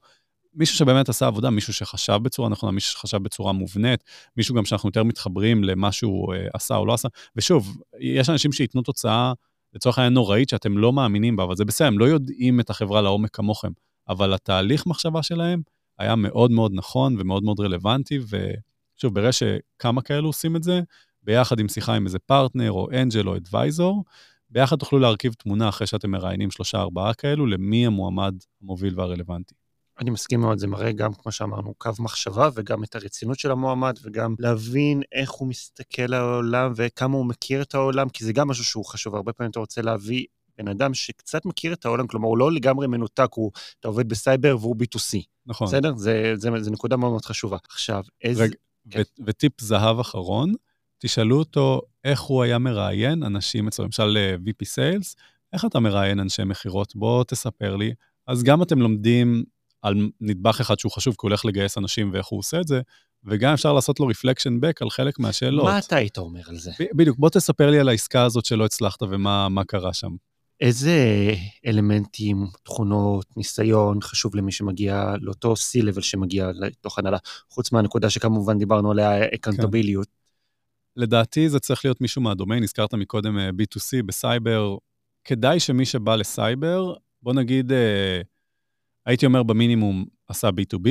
[0.54, 4.04] מישהו שבאמת עשה עבודה, מישהו שחשב בצורה נכונה, מישהו שחשב בצורה מובנית,
[4.36, 7.08] מישהו גם שאנחנו יותר מתחברים למה שהוא uh, עשה או לא עשה.
[7.36, 9.32] ושוב, יש אנשים שייתנו תוצאה,
[9.74, 13.02] לצורך העניין נוראית, שאתם לא מאמינים בה, אבל זה בסדר, הם לא יודעים את החברה
[13.02, 13.70] לעומק כמוכם.
[14.08, 15.62] אבל התהליך מחשבה שלהם
[15.98, 20.80] היה מאוד מאוד נכון ומאוד מאוד רלוונטי, ושוב, ברגע שכמה כאלו עושים את זה,
[21.26, 24.04] ביחד עם שיחה עם איזה פרטנר או אנג'ל או אדוויזור,
[24.50, 29.54] ביחד תוכלו להרכיב תמונה אחרי שאתם מראיינים שלושה ארבעה כאלו, למי המועמד המוביל והרלוונטי.
[30.00, 33.98] אני מסכים מאוד, זה מראה גם, כמו שאמרנו, קו מחשבה וגם את הרצינות של המועמד
[34.02, 38.48] וגם להבין איך הוא מסתכל על העולם וכמה הוא מכיר את העולם, כי זה גם
[38.48, 39.14] משהו שהוא חשוב.
[39.14, 40.24] הרבה פעמים אתה רוצה להביא
[40.58, 44.56] בן אדם שקצת מכיר את העולם, כלומר, הוא לא לגמרי מנותק, הוא, אתה עובד בסייבר
[44.60, 45.18] והוא B2C.
[45.46, 45.66] נכון.
[45.66, 45.94] בסדר?
[45.96, 47.56] זה, זה, זה נקודה מאוד מאוד חשובה.
[47.70, 48.42] עכשיו, איזה...
[48.42, 48.54] רגע,
[48.90, 49.02] כן.
[49.26, 50.54] וטיפ זהב אחרון,
[50.98, 55.14] תשאלו אותו איך הוא היה מראיין אנשים אצלו, למשל אה, VP Sales,
[55.52, 56.96] איך אתה מראיין אנשי מכירות?
[56.96, 57.94] בוא תספר לי.
[58.26, 59.44] אז גם אתם לומדים
[59.82, 62.80] על נדבך אחד שהוא חשוב, כי הוא הולך לגייס אנשים ואיך הוא עושה את זה,
[63.24, 65.64] וגם אפשר לעשות לו reflection back על חלק מהשאלות.
[65.64, 66.70] מה אתה היית אומר על זה?
[66.94, 70.16] בדיוק, בוא תספר לי על העסקה הזאת שלא הצלחת ומה קרה שם.
[70.61, 70.98] איזה
[71.66, 77.18] אלמנטים, תכונות, ניסיון חשוב למי שמגיע לאותו C-Level שמגיע לתוך הנהלה,
[77.50, 80.06] חוץ מהנקודה שכמובן דיברנו עליה, אקאונטביליות.
[80.06, 80.25] כן.
[80.96, 84.76] לדעתי זה צריך להיות מישהו מהדומיין, הזכרת מקודם אה, B2C בסייבר.
[85.24, 88.20] כדאי שמי שבא לסייבר, בוא נגיד, אה,
[89.06, 90.88] הייתי אומר במינימום עשה B2B,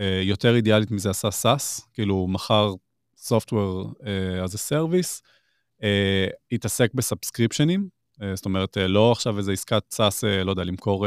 [0.00, 2.74] אה, יותר אידיאלית מזה עשה SaaS, כאילו מכר
[3.16, 3.94] Software
[4.44, 5.20] as a Service,
[6.52, 7.88] התעסק ב subscription ים,
[8.34, 11.06] זאת אומרת, לא עכשיו איזה עסקת SaaS, לא יודע, למכור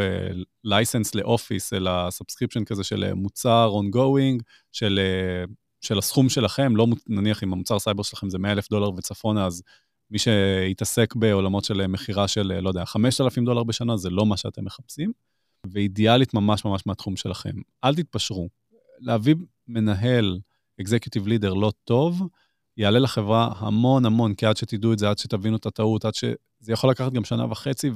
[0.63, 4.99] license ל Office, אלא subscription כזה של מוצר ongoing, של,
[5.87, 9.63] של הסכום שלכם, לא נניח אם המוצר סייבר שלכם זה 100 אלף דולר וצפונה, אז
[10.11, 14.65] מי שיתעסק בעולמות של מכירה של, לא יודע, 5,000 דולר בשנה, זה לא מה שאתם
[14.65, 15.11] מחפשים,
[15.71, 17.51] ואידיאלית ממש ממש מהתחום שלכם.
[17.83, 18.49] אל תתפשרו.
[18.99, 19.35] להביא
[19.67, 20.39] מנהל,
[20.81, 22.21] executive leader לא טוב,
[22.77, 26.23] יעלה לחברה המון המון, כי עד שתדעו את זה, עד שתבינו את הטעות, עד ש...
[26.59, 27.91] זה יכול לקחת גם שנה וחצי,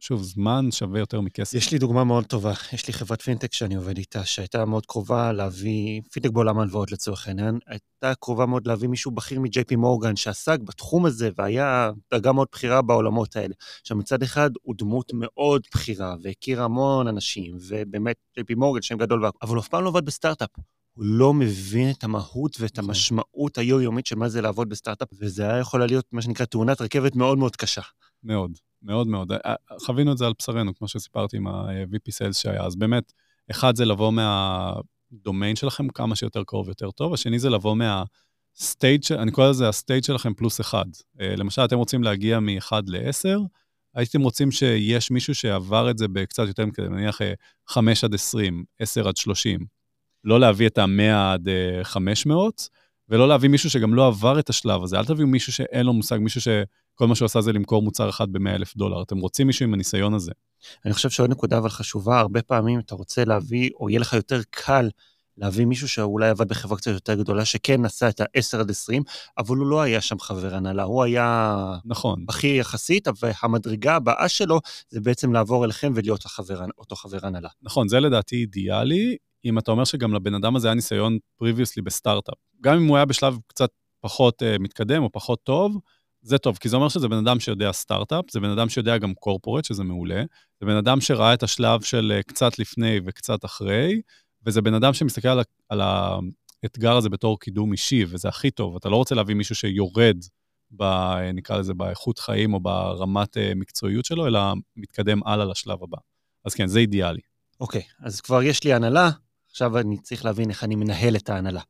[0.00, 1.54] ושוב, זמן שווה יותר מכסף.
[1.54, 2.52] יש לי דוגמה מאוד טובה.
[2.72, 7.28] יש לי חברת פינטק שאני עובד איתה, שהייתה מאוד קרובה להביא, פינטק בעולם ההלוואות לצורך
[7.28, 12.32] העניין, הייתה קרובה מאוד להביא מישהו בכיר מג'יי פי מורגן, שעסק בתחום הזה, והיה דרגה
[12.32, 13.54] מאוד בכירה בעולמות האלה.
[13.80, 18.96] עכשיו, מצד אחד, הוא דמות מאוד בכירה, והכיר המון אנשים, ובאמת, ג'יי פי מורגן, שם
[18.96, 20.50] גדול, אבל הוא אף פעם לא עבד בסטארט-אפ.
[20.96, 22.90] הוא לא מבין את המהות ואת נכון.
[22.90, 27.16] המשמעות היומיומית של מה זה לעבוד בסטארט-אפ, וזה היה יכול להיות מה שנקרא תאונת רכבת
[27.16, 27.82] מאוד מאוד קשה.
[28.24, 28.52] מאוד,
[28.86, 29.32] מאוד מאוד.
[29.32, 32.64] אה, חווינו את זה על בשרנו, כמו שסיפרתי עם ה-VP Sales שהיה.
[32.64, 33.12] אז באמת,
[33.50, 38.04] אחד זה לבוא מהדומיין שלכם כמה שיותר קרוב יותר טוב, השני זה לבוא מה...
[38.58, 40.84] stage, אני קורא לזה ה stage שלכם פלוס אחד.
[41.20, 43.40] אה, למשל, אתם רוצים להגיע מ-1 ל-10,
[43.94, 47.18] הייתם רוצים שיש מישהו שעבר את זה בקצת יותר מכזה, נניח
[47.68, 49.60] 5 עד 20, 10 עד 30.
[50.24, 51.48] לא להביא את ה-100 עד
[51.82, 52.76] 500, אה,
[53.08, 54.98] ולא להביא מישהו שגם לא עבר את השלב הזה.
[54.98, 56.40] אל תביאו מישהו שאין לו מושג, מישהו
[56.96, 59.02] שכל מה שהוא עשה זה למכור מוצר אחד ב-100 אלף דולר.
[59.02, 60.32] אתם רוצים מישהו עם הניסיון הזה.
[60.84, 64.40] אני חושב שעוד נקודה אבל חשובה, הרבה פעמים אתה רוצה להביא, או יהיה לך יותר
[64.50, 64.90] קל
[65.36, 69.02] להביא מישהו שאולי עבד בחברה קצת יותר גדולה, שכן עשה את ה-10 עד 20,
[69.38, 71.56] אבל הוא לא היה שם חבר הנהלה, הוא היה...
[71.84, 72.26] נכון.
[72.26, 77.48] בכיר יחסית, והמדרגה הבאה שלו זה בעצם לעבור אליכם ולהיות החבר, אותו חבר הנהלה.
[77.62, 79.16] נכון, זה לדעתי אידיאלי.
[79.44, 82.38] אם אתה אומר שגם לבן אדם הזה היה ניסיון פריביוסלי בסטארט-אפ.
[82.60, 85.78] גם אם הוא היה בשלב קצת פחות uh, מתקדם או פחות טוב,
[86.26, 89.14] זה טוב, כי זה אומר שזה בן אדם שיודע סטארט-אפ, זה בן אדם שיודע גם
[89.14, 90.22] קורפורט, שזה מעולה,
[90.60, 94.00] זה בן אדם שראה את השלב של uh, קצת לפני וקצת אחרי,
[94.46, 95.28] וזה בן אדם שמסתכל
[95.68, 95.80] על,
[96.62, 98.76] האתגר הזה בתור קידום אישי, וזה הכי טוב.
[98.76, 100.16] אתה לא רוצה להביא מישהו שיורד,
[100.70, 100.84] ב,
[101.34, 104.40] נקרא לזה, באיכות חיים או ברמת uh, מקצועיות שלו, אלא
[104.76, 105.98] מתקדם הלאה לשלב הבא.
[106.44, 107.20] אז כן, זה אידיאלי.
[107.60, 109.10] אוקיי, okay, אז כבר יש לי הנהלה,
[109.50, 111.60] עכשיו אני צריך להבין איך אני מנהל את ההנהלה.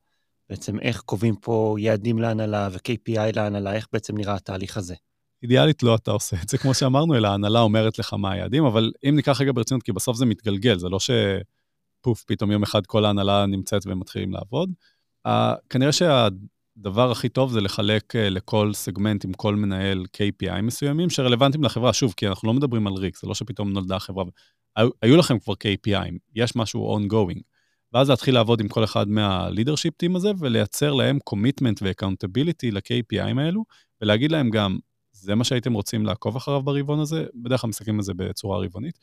[0.50, 4.94] בעצם איך קובעים פה יעדים להנהלה ו-KPI להנהלה, איך בעצם נראה התהליך הזה.
[5.42, 8.92] אידיאלית לא אתה עושה את זה, כמו שאמרנו, אלא ההנהלה אומרת לך מה היעדים, אבל
[9.09, 13.04] אם ניקח רגע ברצינות, כי בסוף זה מתגלגל, זה לא שפוף, פתאום יום אחד כל
[13.04, 14.70] ההנהלה נמצאת ומתחילים לעבוד.
[15.28, 15.30] Uh,
[15.70, 21.64] כנראה שהדבר הכי טוב זה לחלק uh, לכל סגמנט עם כל מנהל KPI מסוימים שרלוונטיים
[21.64, 24.24] לחברה, שוב, כי אנחנו לא מדברים על ריק, זה לא שפתאום נולדה חברה.
[25.02, 27.55] היו לכם כבר KPI, יש משהו ongoing.
[27.92, 33.64] ואז להתחיל לעבוד עם כל אחד מה-leadership team הזה, ולייצר להם commitment ו-accountability ל-KPI'ים האלו,
[34.01, 34.79] ולהגיד להם גם,
[35.12, 38.99] זה מה שהייתם רוצים לעקוב אחריו ברבעון הזה, בדרך כלל מסתכלים על זה בצורה רבעונית.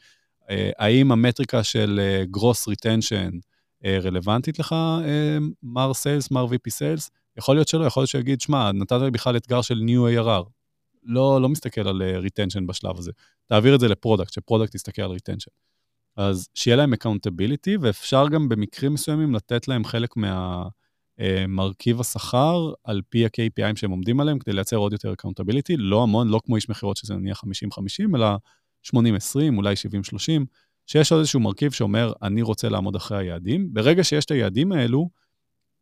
[0.50, 3.39] אה, האם המטריקה של אה, gross retention
[3.86, 4.76] אה, רלוונטית לך,
[5.63, 7.10] מר Sales, מר VP Sales?
[7.38, 10.50] יכול להיות שלא, יכול להיות שיגיד, שמע, נתת לי בכלל אתגר של New ARR.
[11.04, 13.12] לא, לא מסתכל על retention בשלב הזה.
[13.46, 15.72] תעביר את זה ל-product, ש-product יסתכל על retention.
[16.17, 23.02] אז שיהיה להם accountability, ואפשר גם במקרים מסוימים לתת להם חלק מהמרכיב אה, השכר על
[23.10, 26.69] פי ה-KPIים שהם עומדים עליהם, כדי לייצר עוד יותר accountability, לא המון, לא כמו איש
[26.69, 28.28] מכירות שזה נניח 50-50, אלא
[28.88, 28.95] 80-20,
[29.58, 29.73] אולי
[30.17, 30.17] 70-30,
[30.88, 33.73] שיש עוד איזשהו מרכיב שאומר, אני רוצה לעמוד אחרי היעדים.
[33.73, 35.10] ברגע שיש את היעדים האלו,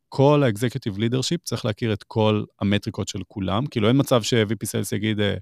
[0.09, 4.95] כל ה-executive leadership צריך להכיר את כל המטריקות של כולם, כאילו אין מצב ש-VP Sales
[4.95, 5.35] יגיד, אה,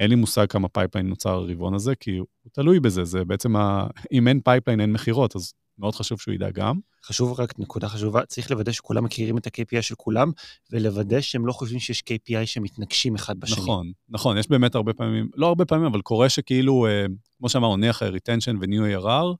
[0.00, 3.86] אין לי מושג כמה pipeline נוצר הרבעון הזה, כי הוא תלוי בזה, זה בעצם, ה...
[4.12, 6.78] אם אין pipeline אין מכירות, אז מאוד חשוב שהוא ידע גם.
[7.04, 10.30] חשוב רק, נקודה חשובה, צריך לוודא שכולם מכירים את ה-KPI של כולם,
[10.72, 13.62] ולוודא שהם לא חושבים שיש KPI שמתנגשים אחד בשני.
[13.62, 17.06] נכון, נכון, יש באמת הרבה פעמים, לא הרבה פעמים, אבל קורה שכאילו, אה,
[17.38, 19.36] כמו שאמרנו, נניח retention ו-new ARR,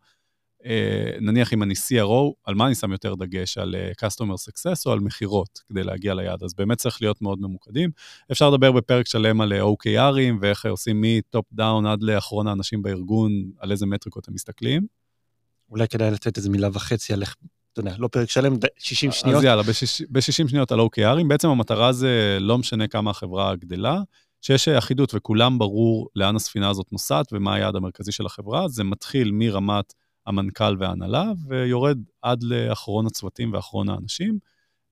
[1.20, 3.58] נניח אם אני CRO, על מה אני שם יותר דגש?
[3.58, 6.42] על אה, Customer Success או על מכירות כדי להגיע ליעד?
[6.42, 7.90] אז באמת צריך להיות מאוד ממוקדים.
[8.32, 12.82] אפשר לדבר בפרק שלם על אה, OKR ים ואיך עושים מ-top down עד לאחרון האנשים
[12.82, 14.86] בארגון, על איזה מטריקות הם מסתכלים.
[15.70, 17.36] אולי כדאי לתת איזה מילה וחצי על איך,
[17.72, 19.36] אתה יודע, לא פרק שלם, 60 שניות.
[19.36, 19.62] אז יאללה,
[20.10, 21.28] ב-60 שניות על OKR ים.
[21.28, 24.02] בעצם המטרה זה לא משנה כמה החברה גדלה,
[24.40, 28.68] שיש אחידות וכולם ברור לאן הספינה הזאת נוסעת ומה היעד המרכזי של החברה.
[28.68, 29.94] זה מתחיל מרמת
[30.26, 34.38] המנכ"ל וההנהלה, ויורד עד לאחרון הצוותים ואחרון האנשים.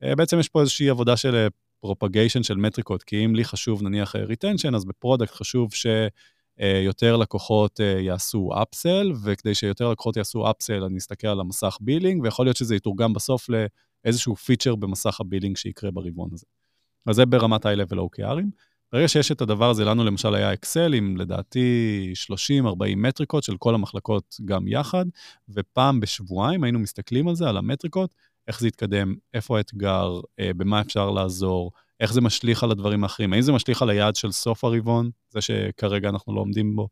[0.02, 1.48] אה, בעצם יש פה איזושהי עבודה של
[1.80, 7.16] propagation אה, של מטריקות, כי אם לי חשוב נניח retention, אה, אז ב-product חשוב שיותר
[7.16, 12.56] לקוחות יעשו upsell, וכדי שיותר לקוחות יעשו upsell, אני אסתכל על המסך billing, ויכול להיות
[12.56, 13.46] שזה יתורגם בסוף
[14.04, 16.46] לאיזשהו feature במסך ה-billing שיקרה ברבעון הזה.
[17.06, 18.50] אז זה ברמת ה-level OKR ים.
[18.92, 22.12] ברגע שיש את הדבר הזה, לנו למשל היה אקסל עם לדעתי
[22.66, 25.04] 30-40 מטריקות של כל המחלקות גם יחד,
[25.48, 28.14] ופעם בשבועיים היינו מסתכלים על זה, על המטריקות,
[28.48, 33.32] איך זה יתקדם, איפה האתגר, אה, במה אפשר לעזור, איך זה משליך על הדברים האחרים,
[33.32, 36.88] האם זה משליך על היעד של סוף הרבעון, זה שכרגע אנחנו לא עומדים בו,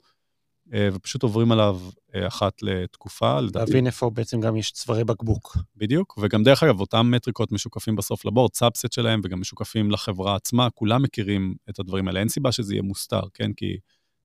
[0.72, 1.81] ופשוט עוברים עליו
[2.14, 3.38] אה, אחת לתקופה.
[3.55, 5.57] להבין איפה בעצם גם יש צווארי בקבוק.
[5.76, 10.70] בדיוק, וגם דרך אגב, אותם מטריקות משוקפים בסוף ל-board, subset שלהם, וגם משוקפים לחברה עצמה,
[10.70, 12.20] כולם מכירים את הדברים האלה.
[12.20, 13.52] אין סיבה שזה יהיה מוסתר, כן?
[13.52, 13.76] כי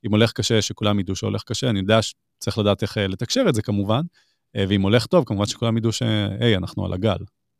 [0.05, 3.61] אם הולך קשה, שכולם ידעו שהולך קשה, אני יודע שצריך לדעת איך לתקשר את זה
[3.61, 4.01] כמובן,
[4.57, 7.17] ואם הולך טוב, כמובן שכולם ידעו שהי, אנחנו על הגל.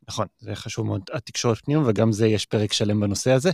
[0.08, 3.52] נכון, זה חשוב מאוד, התקשורת פנימה, וגם זה יש פרק שלם בנושא הזה.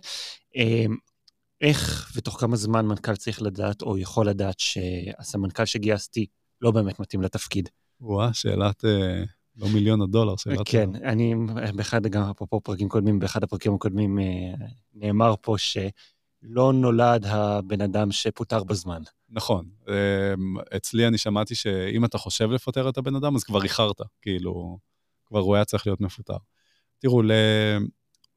[1.61, 6.25] איך ותוך כמה זמן מנכ"ל צריך לדעת, או יכול לדעת, שהסמנכ"ל שגייסתי
[6.61, 7.69] לא באמת מתאים לתפקיד?
[8.01, 9.23] וואה, שאלת אה,
[9.55, 10.59] לא מיליון הדולר, שאלת...
[10.65, 11.09] כן, ה...
[11.09, 11.35] אני,
[11.75, 14.25] באחד, גם אפרופו פרקים קודמים, באחד הפרקים הקודמים אה,
[14.93, 19.01] נאמר פה שלא נולד הבן אדם שפוטר בזמן.
[19.29, 19.65] נכון.
[19.87, 19.93] אמ,
[20.75, 24.77] אצלי אני שמעתי שאם אתה חושב לפטר את הבן אדם, אז כבר איחרת, כאילו...
[25.27, 26.37] כבר הוא היה צריך להיות מפוטר.
[26.99, 27.21] תראו,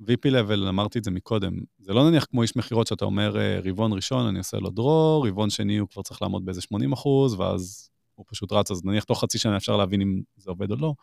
[0.00, 3.60] ל-VP level, אמרתי את זה מקודם, זה לא נניח כמו איש מכירות שאתה אומר, אה,
[3.64, 7.34] רבעון ראשון אני עושה לו דרור, רבעון שני הוא כבר צריך לעמוד באיזה 80 אחוז,
[7.34, 10.76] ואז הוא פשוט רץ, אז נניח תוך חצי שנה אפשר להבין אם זה עובד או
[10.76, 10.94] לא.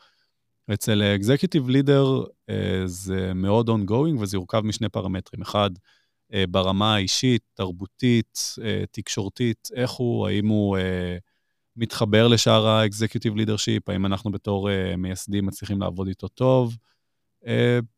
[0.73, 5.41] אצל אקזקיוטיב לידר אה, זה מאוד ongoing וזה יורכב משני פרמטרים.
[5.41, 5.69] אחד,
[6.33, 8.55] אה, ברמה האישית, תרבותית,
[8.91, 10.77] תקשורתית, איך הוא, האם הוא
[11.75, 16.77] מתחבר לשאר ה-executive leadership, האם אנחנו בתור מייסדים מצליחים לעבוד איתו טוב.
[17.43, 17.47] Uh,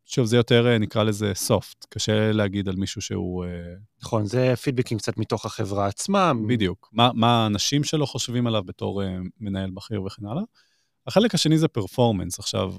[0.06, 3.46] שוב, זה יותר, uh, נקרא לזה soft, קשה להגיד על מישהו שהוא...
[3.46, 3.48] Uh...
[4.04, 6.32] נכון, זה פידבקים קצת מתוך החברה עצמה.
[6.48, 9.02] בדיוק, מה, מה האנשים שלו חושבים עליו בתור
[9.40, 10.44] מנהל בכיר וכן הלאה.
[11.08, 12.40] החלק השני זה פרפורמנס.
[12.40, 12.74] עכשיו,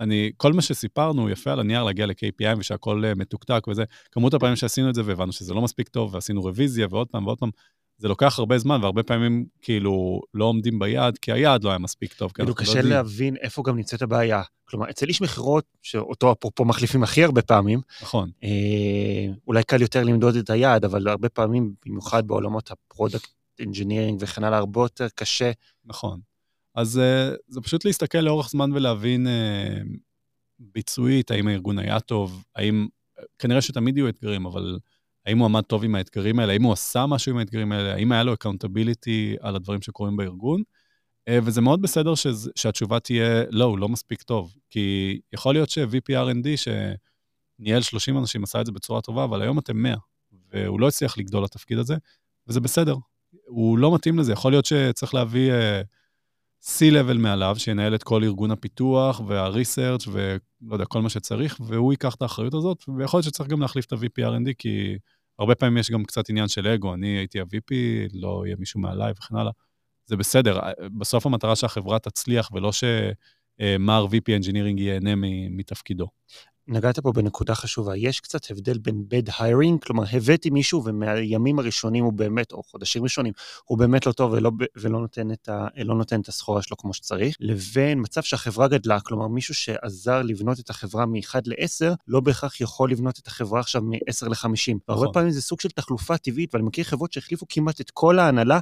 [0.00, 4.90] אני, כל מה שסיפרנו יפה על הנייר להגיע ל-KPI ושהכול מתוקתק וזה, כמות הפעמים שעשינו
[4.90, 7.50] את זה והבנו שזה לא מספיק טוב, ועשינו רוויזיה ועוד פעם ועוד פעם,
[8.00, 12.12] זה לוקח הרבה זמן, והרבה פעמים כאילו לא עומדים ביעד, כי היעד לא היה מספיק
[12.12, 12.32] טוב.
[12.32, 14.42] כאילו קשה לא להבין איפה גם נמצאת הבעיה.
[14.64, 18.30] כלומר, אצל איש מכירות, שאותו אפרופו מחליפים הכי הרבה פעמים, נכון.
[18.44, 24.44] אה, אולי קל יותר למדוד את היעד, אבל הרבה פעמים, במיוחד בעולמות הפרודקט אינג'ינירינג וכן
[24.44, 25.50] הלאה, הרבה יותר קשה.
[25.84, 26.20] נכון.
[26.74, 29.80] אז אה, זה פשוט להסתכל לאורך זמן ולהבין אה,
[30.58, 32.86] ביצועית, האם הארגון היה טוב, האם,
[33.38, 34.78] כנראה שתמיד יהיו אתגרים, אבל...
[35.30, 38.12] האם הוא עמד טוב עם האתגרים האלה, האם הוא עשה משהו עם האתגרים האלה, האם
[38.12, 40.62] היה לו accountability על הדברים שקורים בארגון.
[41.28, 44.54] אה, וזה מאוד בסדר שזה, שהתשובה תהיה, לא, הוא לא מספיק טוב.
[44.70, 46.70] כי יכול להיות ש-VP R&D,
[47.60, 49.96] שניהל 30 אנשים, עשה את זה בצורה טובה, אבל היום אתם 100,
[50.52, 51.94] והוא לא הצליח לגדול לתפקיד הזה,
[52.46, 52.96] וזה בסדר.
[53.46, 54.32] הוא לא מתאים לזה.
[54.32, 55.84] יכול להיות שצריך להביא uh,
[56.64, 62.14] C-Level מעליו, שינהל את כל ארגון הפיתוח וה-research ולא יודע, כל מה שצריך, והוא ייקח
[62.14, 64.98] את האחריות הזאת, ויכול להיות שצריך גם להחליף את ה-VP R&D, כי
[65.40, 67.74] הרבה פעמים יש גם קצת עניין של אגו, אני הייתי ה-VP,
[68.12, 69.52] לא יהיה מישהו מעליי וכן הלאה.
[70.06, 70.60] זה בסדר,
[70.98, 75.14] בסוף המטרה שהחברה תצליח ולא שמר VP Engineering ייהנה
[75.50, 76.08] מתפקידו.
[76.70, 82.04] נגעת פה בנקודה חשובה, יש קצת הבדל בין bad hiring, כלומר הבאתי מישהו ומהימים הראשונים
[82.04, 83.32] הוא באמת, או חודשים ראשונים,
[83.64, 86.94] הוא באמת לא טוב ולא, ולא נותן, את ה, לא נותן את הסחורה שלו כמו
[86.94, 92.60] שצריך, לבין מצב שהחברה גדלה, כלומר מישהו שעזר לבנות את החברה מ-1 ל-10, לא בהכרח
[92.60, 94.32] יכול לבנות את החברה עכשיו מ-10 ל-50.
[94.34, 94.78] נכון.
[94.88, 98.60] והרבה פעמים זה סוג של תחלופה טבעית, ואני מכיר חברות שהחליפו כמעט את כל ההנהלה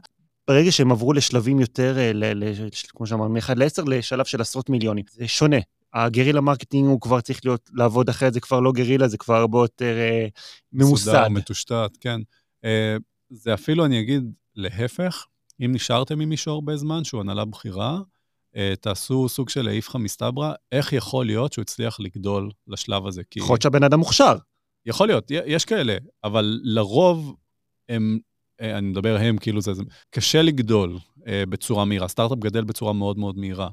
[0.49, 4.71] ברגע שהם עברו לשלבים יותר, אה, ל, ל, כמו שאמרנו, מ-1 ל-10 לשלב של עשרות
[4.71, 5.05] מיליונים.
[5.11, 5.59] זה שונה.
[5.94, 9.59] הגרילה marketing הוא כבר צריך להיות, לעבוד אחרת, זה כבר לא גרילה, זה כבר הרבה
[9.59, 10.27] יותר אה,
[10.72, 11.11] ממוסד.
[11.11, 12.20] מסודר, מטושטט, כן.
[12.64, 12.96] אה,
[13.31, 15.27] זה אפילו, אני אגיד, להפך,
[15.64, 18.01] אם נשארתם עם מישהו הרבה זמן, שהוא הנהלה בכירה,
[18.57, 23.22] אה, תעשו סוג של איפכא מסתברא, איך יכול להיות שהוא הצליח לגדול לשלב הזה?
[23.31, 23.38] כי...
[23.38, 24.37] יכול להיות שהבן אדם מוכשר.
[24.87, 27.37] יכול להיות, יש כאלה, אבל לרוב
[27.88, 28.18] הם,
[28.61, 32.09] אה, אני מדבר הם, כאילו זה, זה קשה לגדול אה, בצורה מהירה.
[32.09, 33.68] סטארט-אפ גדל בצורה מאוד מאוד מהירה.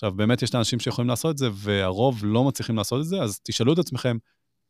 [0.00, 3.40] עכשיו, באמת יש אנשים שיכולים לעשות את זה, והרוב לא מצליחים לעשות את זה, אז
[3.40, 4.16] תשאלו את עצמכם,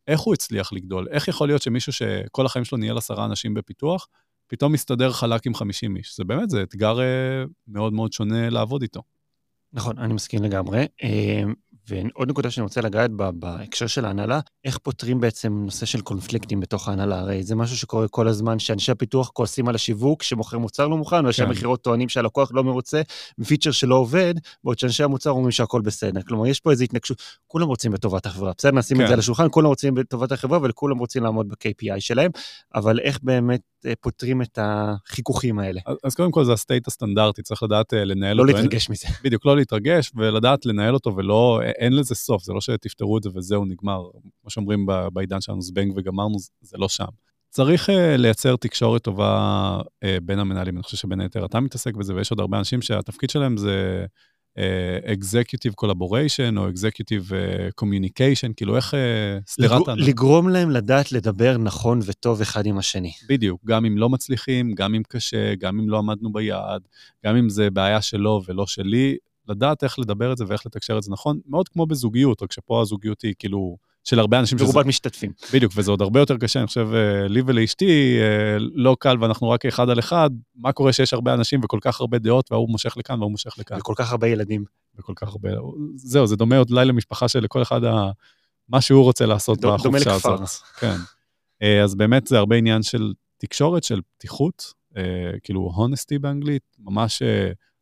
[0.07, 1.07] איך הוא הצליח לגדול?
[1.11, 4.07] איך יכול להיות שמישהו שכל החיים שלו ניהל עשרה אנשים בפיתוח,
[4.47, 6.17] פתאום מסתדר חלק עם 50 איש?
[6.17, 9.01] זה באמת, זה אתגר אה, מאוד מאוד שונה לעבוד איתו.
[9.73, 10.85] נכון, אני מסכים לגמרי.
[11.91, 16.01] אה, ועוד נקודה שאני רוצה לגעת בה בהקשר של ההנהלה, איך פותרים בעצם נושא של
[16.01, 17.19] קונפליקטים בתוך ההנהלה?
[17.19, 21.25] הרי זה משהו שקורה כל הזמן, שאנשי הפיתוח כועסים על השיווק, שמוכר מוצר לא מוכן,
[21.25, 21.47] ואנשי כן.
[21.47, 23.01] המכירות טוענים שהלקוח לא מרוצה
[23.37, 26.21] מפיצ'ר שלא עובד, בעוד שאנשי המוצר אומרים שהכל בסדר.
[26.21, 28.71] כלומר, יש פה איזו התנגשות, כולם רוצים בטובת החברה, בסדר?
[28.71, 29.03] נשים כן.
[29.03, 29.13] את זה כן.
[29.13, 32.31] על השולחן, כולם רוצים בטובת החברה, וכולם רוצים לעמוד ב-KPI שלהם,
[32.75, 35.81] אבל איך באמת אה, פותרים את החיכוכים האלה.
[35.85, 38.53] אז, אז קודם כל זה הסטייט הסטנדרטי, צריך לדעת אה, לנהל לא אותו.
[38.53, 39.07] לא להתרגש מזה.
[39.23, 43.29] בדיוק, לא להתרגש, ולדעת לנהל אותו, ולא, אין לזה סוף, זה לא שתפתרו את זה
[43.35, 44.01] וזהו, נגמר.
[44.41, 47.05] כמו שאומרים בעידן שלנו, זבנג וגמרנו, זה לא שם.
[47.49, 50.75] צריך uh, לייצר תקשורת טובה uh, בין המנהלים.
[50.75, 54.05] אני חושב שבין היתר אתה מתעסק בזה, ויש עוד הרבה אנשים שהתפקיד שלהם זה
[54.57, 54.61] uh,
[55.19, 58.97] executive collaboration או executive uh, communication, כאילו איך uh,
[59.51, 59.87] סתירת...
[59.87, 60.09] לג...
[60.09, 63.11] לגרום להם לדעת לדבר נכון וטוב אחד עם השני.
[63.29, 66.81] בדיוק, גם אם לא מצליחים, גם אם קשה, גם אם לא עמדנו ביעד,
[67.25, 69.17] גם אם זה בעיה שלו ולא שלי,
[69.47, 72.81] לדעת איך לדבר את זה ואיך לתקשר את זה נכון, מאוד כמו בזוגיות, רק שפה
[72.81, 73.77] הזוגיות היא כאילו...
[74.03, 74.67] של הרבה אנשים שזה...
[74.67, 75.31] מרובת משתתפים.
[75.53, 79.49] בדיוק, וזה עוד הרבה יותר קשה, אני חושב, אה, לי ולאשתי אה, לא קל ואנחנו
[79.49, 82.97] רק אחד על אחד, מה קורה שיש הרבה אנשים וכל כך הרבה דעות, וההוא מושך
[82.97, 83.77] לכאן וההוא מושך לכאן.
[83.77, 84.63] וכל כך הרבה ילדים.
[84.99, 85.49] וכל כך הרבה...
[85.95, 88.11] זהו, זה דומה עוד לילה למשפחה שלכל אחד ה...
[88.69, 90.23] מה שהוא רוצה לעשות דומה בחופשה הזאת.
[90.25, 90.79] דומה לכפר.
[90.79, 90.95] כן.
[91.61, 94.81] אה, אז באמת זה הרבה עניין של תקשורת, של פתיחות,
[95.43, 97.21] כאילו honesty באנגלית, ממש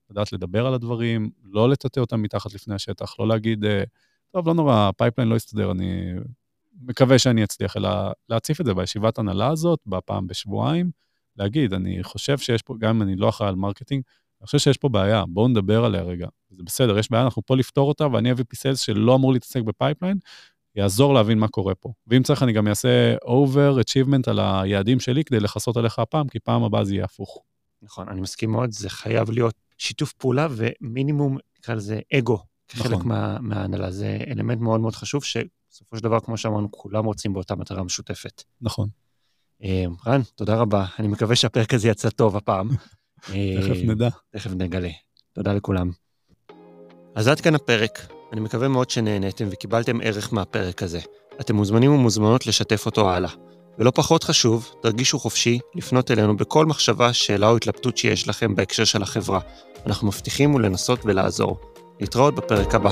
[0.10, 3.66] לדעת לדבר על הדברים, לא לטאטא אותם מתחת לפני השטח, לא להגיד...
[4.32, 6.14] טוב, לא נורא, ה-pipeline לא יסתדר, אני
[6.82, 7.90] מקווה שאני אצליח, אלא
[8.30, 10.92] להציף את זה בישיבת הנהלה הזאת, בפעם בשבועיים,
[11.38, 14.04] להגיד, אני חושב שיש פה, גם אם אני לא אחראי על marketing,
[14.42, 16.28] אני חושב שיש פה בעיה, בואו נדבר עליה רגע.
[16.50, 19.62] זה בסדר, יש בעיה, אנחנו פה לפתור אותה, ואני אביא VP Sales שלא אמור להתעסק
[19.62, 20.18] ב-pipeline,
[20.76, 21.94] יעזור להבין מה קורה פה.
[22.08, 26.40] ואם צריך, אני גם אעשה over achievement על היעדים שלי כדי לכסות עליך הפעם, כי
[26.40, 27.44] פעם הבאה זה יהיה הפוך.
[27.82, 33.08] נכון, אני מסכים מאוד, זה חייב להיות שיתוף פעולה ומינימום, נקרא לזה אגו כחלק נכון.
[33.08, 33.92] מה, מההנהלה.
[33.92, 38.44] זה אלמנט מאוד מאוד חשוב, שבסופו של דבר, כמו שאמרנו, כולם רוצים באותה מטרה משותפת.
[38.62, 38.90] נכון.
[39.64, 40.86] אה, רן, תודה רבה.
[41.00, 42.70] אני מקווה שהפרק הזה יצא טוב הפעם.
[43.22, 44.10] תכף אה, נדע.
[44.30, 44.90] תכף נגלה.
[45.34, 45.92] תודה לכולם.
[47.16, 48.12] אז עד כאן הפרק.
[48.34, 51.00] אני מקווה מאוד שנהניתם וקיבלתם ערך מהפרק הזה.
[51.42, 53.30] אתם מוזמנים ומוזמנות לשתף אותו הלאה.
[53.80, 58.84] ולא פחות חשוב, תרגישו חופשי לפנות אלינו בכל מחשבה, שאלה או התלבטות שיש לכם בהקשר
[58.84, 59.40] של החברה.
[59.86, 61.58] אנחנו מבטיחים ולנסות ולעזור.
[62.00, 62.90] להתראות בפרק הבא.